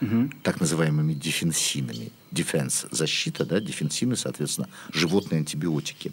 угу. 0.00 0.30
так 0.42 0.60
называемыми 0.60 1.12
дефенсинами. 1.12 2.10
Дефенс– 2.30 2.86
защита, 2.90 3.44
да, 3.44 3.60
дефенсины, 3.60 4.16
соответственно, 4.16 4.70
животные 4.94 5.40
антибиотики, 5.40 6.12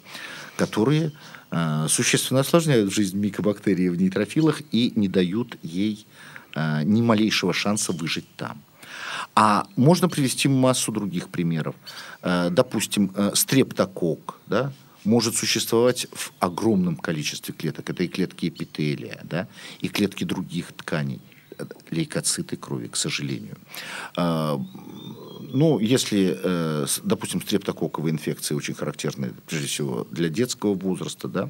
которые 0.58 1.14
э, 1.52 1.86
существенно 1.88 2.42
осложняют 2.42 2.92
жизнь 2.92 3.18
микобактерии 3.18 3.88
в 3.88 3.96
нейтрофилах 3.96 4.62
и 4.74 4.92
не 4.98 5.08
дают 5.08 5.58
ей 5.64 6.06
э, 6.54 6.84
ни 6.84 7.02
малейшего 7.02 7.54
шанса 7.54 7.94
выжить 7.94 8.28
там. 8.36 8.62
А 9.36 9.68
можно 9.78 10.10
привести 10.10 10.50
массу 10.50 10.92
других 10.92 11.30
примеров. 11.30 11.76
Э, 12.24 12.50
допустим, 12.52 13.14
э, 13.16 13.32
стрептокок, 13.36 14.42
да, 14.48 14.74
может 15.08 15.36
существовать 15.36 16.08
в 16.14 16.32
огромном 16.40 16.98
количестве 16.98 17.54
клеток. 17.54 17.90
Это 17.90 18.04
и 18.04 18.08
клетки 18.08 18.50
эпителия, 18.50 19.20
да, 19.24 19.48
и 19.80 19.88
клетки 19.88 20.24
других 20.24 20.74
тканей 20.74 21.22
лейкоциты 21.90 22.56
крови, 22.56 22.88
к 22.88 22.96
сожалению. 22.96 23.58
А, 24.16 24.62
ну, 25.42 25.80
если, 25.80 26.38
э, 26.44 26.86
допустим, 27.04 27.42
стрептококковые 27.42 28.12
инфекции 28.12 28.54
очень 28.54 28.76
характерны, 28.76 29.34
прежде 29.48 29.68
всего, 29.68 30.08
для 30.12 30.30
детского 30.30 30.76
возраста, 30.76 31.28
да, 31.28 31.50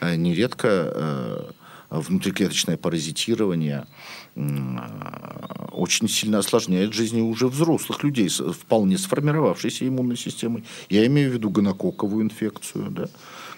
э, 0.00 0.14
нередко 0.16 0.68
э, 0.68 1.50
внутриклеточное 1.90 2.76
паразитирование 2.76 3.86
очень 4.34 6.08
сильно 6.08 6.38
осложняет 6.38 6.94
жизнь 6.94 7.20
уже 7.20 7.48
взрослых 7.48 8.02
людей 8.02 8.30
с 8.30 8.40
вполне 8.40 8.96
сформировавшейся 8.96 9.86
иммунной 9.86 10.16
системой. 10.16 10.64
Я 10.88 11.06
имею 11.06 11.30
в 11.30 11.34
виду 11.34 11.50
гонококковую 11.50 12.24
инфекцию, 12.24 12.90
да, 12.90 13.08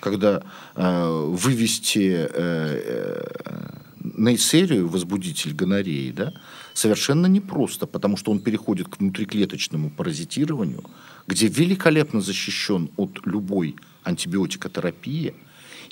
когда 0.00 0.42
э, 0.74 1.26
вывести 1.28 2.28
э, 2.28 3.24
нейсерию, 4.00 4.88
возбудитель 4.88 5.54
гонореи, 5.54 6.10
да, 6.10 6.34
совершенно 6.74 7.26
непросто, 7.26 7.86
потому 7.86 8.16
что 8.16 8.32
он 8.32 8.40
переходит 8.40 8.88
к 8.88 8.98
внутриклеточному 8.98 9.90
паразитированию, 9.90 10.84
где 11.26 11.46
великолепно 11.48 12.20
защищен 12.20 12.90
от 12.96 13.20
любой 13.24 13.76
антибиотикотерапии. 14.02 15.34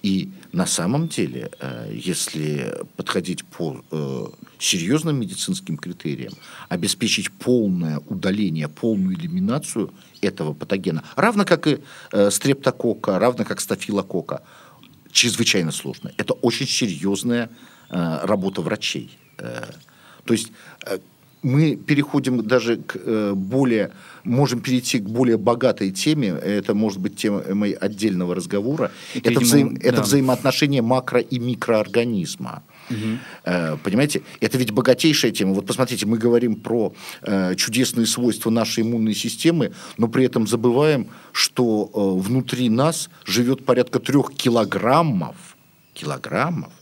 И 0.03 0.33
на 0.51 0.67
самом 0.67 1.09
деле, 1.09 1.51
э, 1.61 1.93
если 1.95 2.75
подходить 2.97 3.45
по 3.45 3.85
э, 3.91 4.27
серьезным 4.59 5.21
медицинским 5.21 5.77
критериям, 5.77 6.33
обеспечить 6.69 7.31
полное 7.31 8.01
удаление, 8.09 8.69
полную 8.69 9.17
элиминацию 9.17 9.95
этого 10.21 10.55
патогена, 10.55 11.05
равно 11.15 11.45
как 11.45 11.69
и 11.69 11.79
э, 12.11 12.31
стрептокока, 12.31 13.19
равно 13.21 13.45
как 13.45 13.61
стафилокока, 13.61 14.43
чрезвычайно 15.13 15.71
сложно. 15.71 16.11
Это 16.17 16.35
очень 16.35 16.67
серьезная 16.67 17.51
работа 17.91 18.63
врачей. 18.63 19.19
То 19.37 20.33
есть 20.33 20.51
мы 21.43 21.77
переходим 21.77 22.47
даже 22.47 22.77
к 22.77 23.35
более, 23.35 23.91
можем 24.25 24.61
перейти 24.61 24.99
к 24.99 25.09
более 25.09 25.37
богатой 25.37 25.91
теме, 25.91 26.29
это 26.29 26.75
может 26.75 27.01
быть 27.01 27.17
темой 27.17 27.73
отдельного 27.73 28.35
разговора, 28.35 28.91
это, 29.15 29.31
это, 29.31 29.41
взаим, 29.41 29.75
да. 29.75 29.89
это 29.89 30.03
взаимоотношение 30.03 30.83
макро- 30.83 31.27
и 31.29 31.39
микроорганизма. 31.39 32.63
Угу. 32.91 33.79
Понимаете, 33.85 34.23
это 34.41 34.59
ведь 34.59 34.73
богатейшая 34.73 35.33
тема. 35.33 35.55
Вот 35.55 35.67
посмотрите, 35.67 36.05
мы 36.07 36.19
говорим 36.19 36.57
про 36.57 36.93
чудесные 37.57 38.07
свойства 38.07 38.51
нашей 38.51 38.83
иммунной 38.83 39.15
системы, 39.15 39.73
но 39.99 40.09
при 40.09 40.25
этом 40.25 40.47
забываем, 40.47 41.09
что 41.33 41.85
внутри 41.95 42.69
нас 42.69 43.09
живет 43.25 43.65
порядка 43.65 43.99
трех 43.99 44.33
килограммов, 44.35 45.37
килограммов 45.95 46.73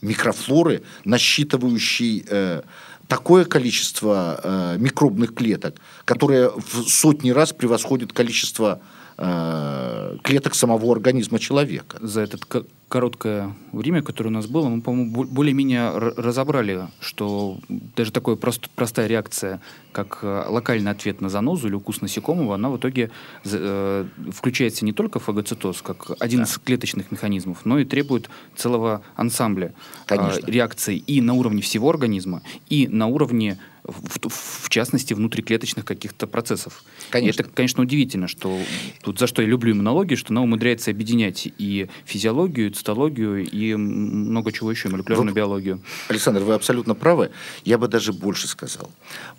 микрофлоры, 0.00 0.82
насчитывающей 1.04 2.24
э, 2.28 2.62
такое 3.08 3.44
количество 3.44 4.40
э, 4.42 4.76
микробных 4.78 5.34
клеток, 5.34 5.76
которое 6.04 6.50
в 6.50 6.88
сотни 6.88 7.30
раз 7.30 7.52
превосходит 7.52 8.12
количество 8.12 8.80
э, 9.18 10.16
клеток 10.22 10.54
самого 10.54 10.92
организма 10.92 11.38
человека. 11.38 11.98
За 12.00 12.20
этот 12.22 12.44
короткое 12.88 13.54
время, 13.72 14.02
которое 14.02 14.30
у 14.30 14.32
нас 14.32 14.46
было, 14.46 14.68
мы, 14.68 14.80
по-моему, 14.80 15.24
более-менее 15.24 15.90
разобрали, 15.90 16.88
что 17.00 17.58
даже 17.68 18.12
такая 18.12 18.36
прост, 18.36 18.70
простая 18.70 19.06
реакция, 19.06 19.60
как 19.92 20.20
э, 20.22 20.44
локальный 20.48 20.90
ответ 20.90 21.20
на 21.20 21.28
занозу 21.28 21.68
или 21.68 21.74
укус 21.74 22.00
насекомого, 22.00 22.54
она 22.54 22.70
в 22.70 22.78
итоге 22.78 23.10
э, 23.44 24.06
включается 24.32 24.84
не 24.84 24.92
только 24.92 25.18
фагоцитоз, 25.18 25.82
как 25.82 26.12
один 26.18 26.40
да. 26.40 26.44
из 26.44 26.58
клеточных 26.58 27.10
механизмов, 27.10 27.64
но 27.64 27.78
и 27.78 27.84
требует 27.84 28.30
целого 28.56 29.02
ансамбля 29.16 29.74
э, 30.08 30.16
реакций 30.46 30.96
и 30.96 31.20
на 31.20 31.34
уровне 31.34 31.60
всего 31.60 31.90
организма, 31.90 32.42
и 32.70 32.88
на 32.88 33.06
уровне 33.06 33.58
в, 33.88 34.66
в 34.66 34.68
частности, 34.68 35.14
внутриклеточных 35.14 35.84
каких-то 35.84 36.26
процессов. 36.26 36.84
Конечно. 37.10 37.40
И 37.40 37.44
это, 37.44 37.54
конечно, 37.54 37.82
удивительно, 37.82 38.28
что 38.28 38.58
тут 39.02 39.18
за 39.18 39.26
что 39.26 39.42
я 39.42 39.48
люблю 39.48 39.72
иммунологию, 39.72 40.18
что 40.18 40.32
она 40.32 40.42
умудряется 40.42 40.90
объединять 40.90 41.48
и 41.58 41.88
физиологию, 42.04 42.68
и 42.68 42.70
цитологию, 42.70 43.48
и 43.48 43.74
много 43.74 44.52
чего 44.52 44.70
еще, 44.70 44.88
молекулярную 44.90 45.30
вот, 45.30 45.36
биологию. 45.36 45.82
Александр, 46.08 46.42
вы 46.42 46.54
абсолютно 46.54 46.94
правы. 46.94 47.30
Я 47.64 47.78
бы 47.78 47.88
даже 47.88 48.12
больше 48.12 48.46
сказал. 48.46 48.90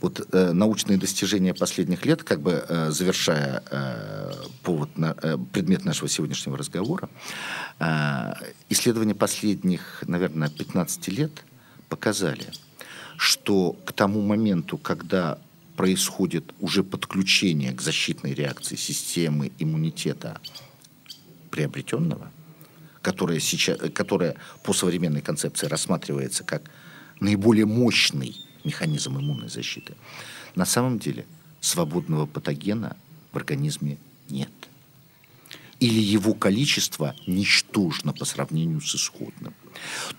Вот 0.02 0.28
э, 0.32 0.52
научные 0.52 0.98
достижения 0.98 1.54
последних 1.54 2.06
лет, 2.06 2.24
как 2.24 2.42
бы 2.42 2.66
э, 2.68 2.90
завершая 2.90 3.64
э, 3.70 4.32
повод 4.64 4.98
на, 4.98 5.16
э, 5.22 5.38
предмет 5.54 5.86
нашего 5.86 6.10
сегодняшнего 6.10 6.58
разговора, 6.58 7.10
э, 7.80 8.34
исследования 8.70 9.16
последних, 9.16 10.04
наверное, 10.08 10.50
15 10.50 11.08
лет 11.10 11.44
показали– 11.88 12.48
что 13.20 13.74
к 13.84 13.92
тому 13.92 14.22
моменту, 14.22 14.78
когда 14.78 15.40
происходит 15.76 16.54
уже 16.62 16.86
подключение 16.86 17.74
к 17.74 17.82
защитной 17.82 18.34
реакции 18.34 18.78
системы 18.78 19.52
иммунитета 19.60 20.40
приобретенного, 21.52 22.32
которая, 23.02 23.42
сейчас, 23.42 23.78
которая 23.94 24.38
по 24.64 24.72
современной 24.72 25.22
концепции 25.22 25.68
рассматривается 25.68 26.46
как 26.46 26.72
наиболее 27.20 27.66
мощный 27.66 28.38
механизм 28.64 29.18
иммунной 29.18 29.50
защиты, 29.50 29.96
на 30.56 30.66
самом 30.66 30.98
деле 30.98 31.26
свободного 31.60 32.26
патогена 32.26 32.96
в 33.34 33.36
организме 33.36 33.98
нет. 34.30 34.52
Или 35.82 36.00
его 36.00 36.34
количество 36.34 37.14
ничтожно 37.28 38.14
по 38.14 38.24
сравнению 38.24 38.80
с 38.80 38.96
исходным. 38.96 39.54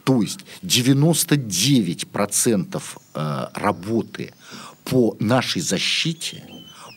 То 0.04 0.22
есть 0.22 0.40
99% 0.62 2.82
э, 3.14 3.46
работы 3.54 4.32
по 4.84 5.16
нашей 5.20 5.62
защите, 5.62 6.44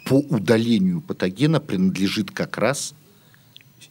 по 0.05 0.15
удалению 0.15 1.01
патогена 1.01 1.59
принадлежит 1.59 2.31
как 2.31 2.57
раз 2.57 2.95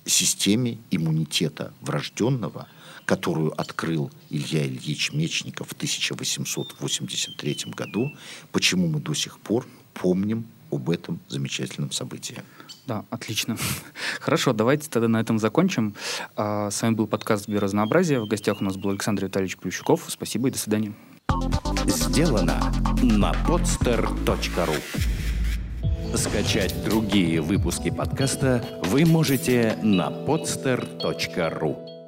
системе 0.04 0.78
иммунитета 0.90 1.72
врожденного, 1.80 2.66
которую 3.04 3.58
открыл 3.60 4.10
Илья 4.30 4.66
Ильич 4.66 5.12
Мечников 5.12 5.68
в 5.68 5.72
1883 5.72 7.56
году. 7.66 8.12
Почему 8.50 8.88
мы 8.88 9.00
до 9.00 9.14
сих 9.14 9.38
пор 9.38 9.66
помним 9.94 10.46
об 10.70 10.90
этом 10.90 11.20
замечательном 11.28 11.92
событии? 11.92 12.42
Да, 12.86 13.04
отлично. 13.10 13.56
Хорошо, 14.20 14.52
давайте 14.52 14.90
тогда 14.90 15.08
на 15.08 15.20
этом 15.20 15.38
закончим. 15.38 15.94
А, 16.36 16.70
с 16.70 16.82
вами 16.82 16.94
был 16.94 17.06
подкаст 17.06 17.48
«Биоразнообразие». 17.48 18.20
В 18.20 18.26
гостях 18.26 18.60
у 18.60 18.64
нас 18.64 18.76
был 18.76 18.90
Александр 18.90 19.24
Витальевич 19.26 19.56
Плющуков. 19.56 20.04
Спасибо 20.08 20.48
и 20.48 20.50
до 20.50 20.58
свидания. 20.58 20.92
Сделано 21.86 22.60
на 23.02 23.32
podster.ru 23.46 24.80
Скачать 26.16 26.84
другие 26.84 27.40
выпуски 27.40 27.90
подкаста 27.90 28.62
вы 28.84 29.06
можете 29.06 29.78
на 29.82 30.10
podster.ru 30.10 32.01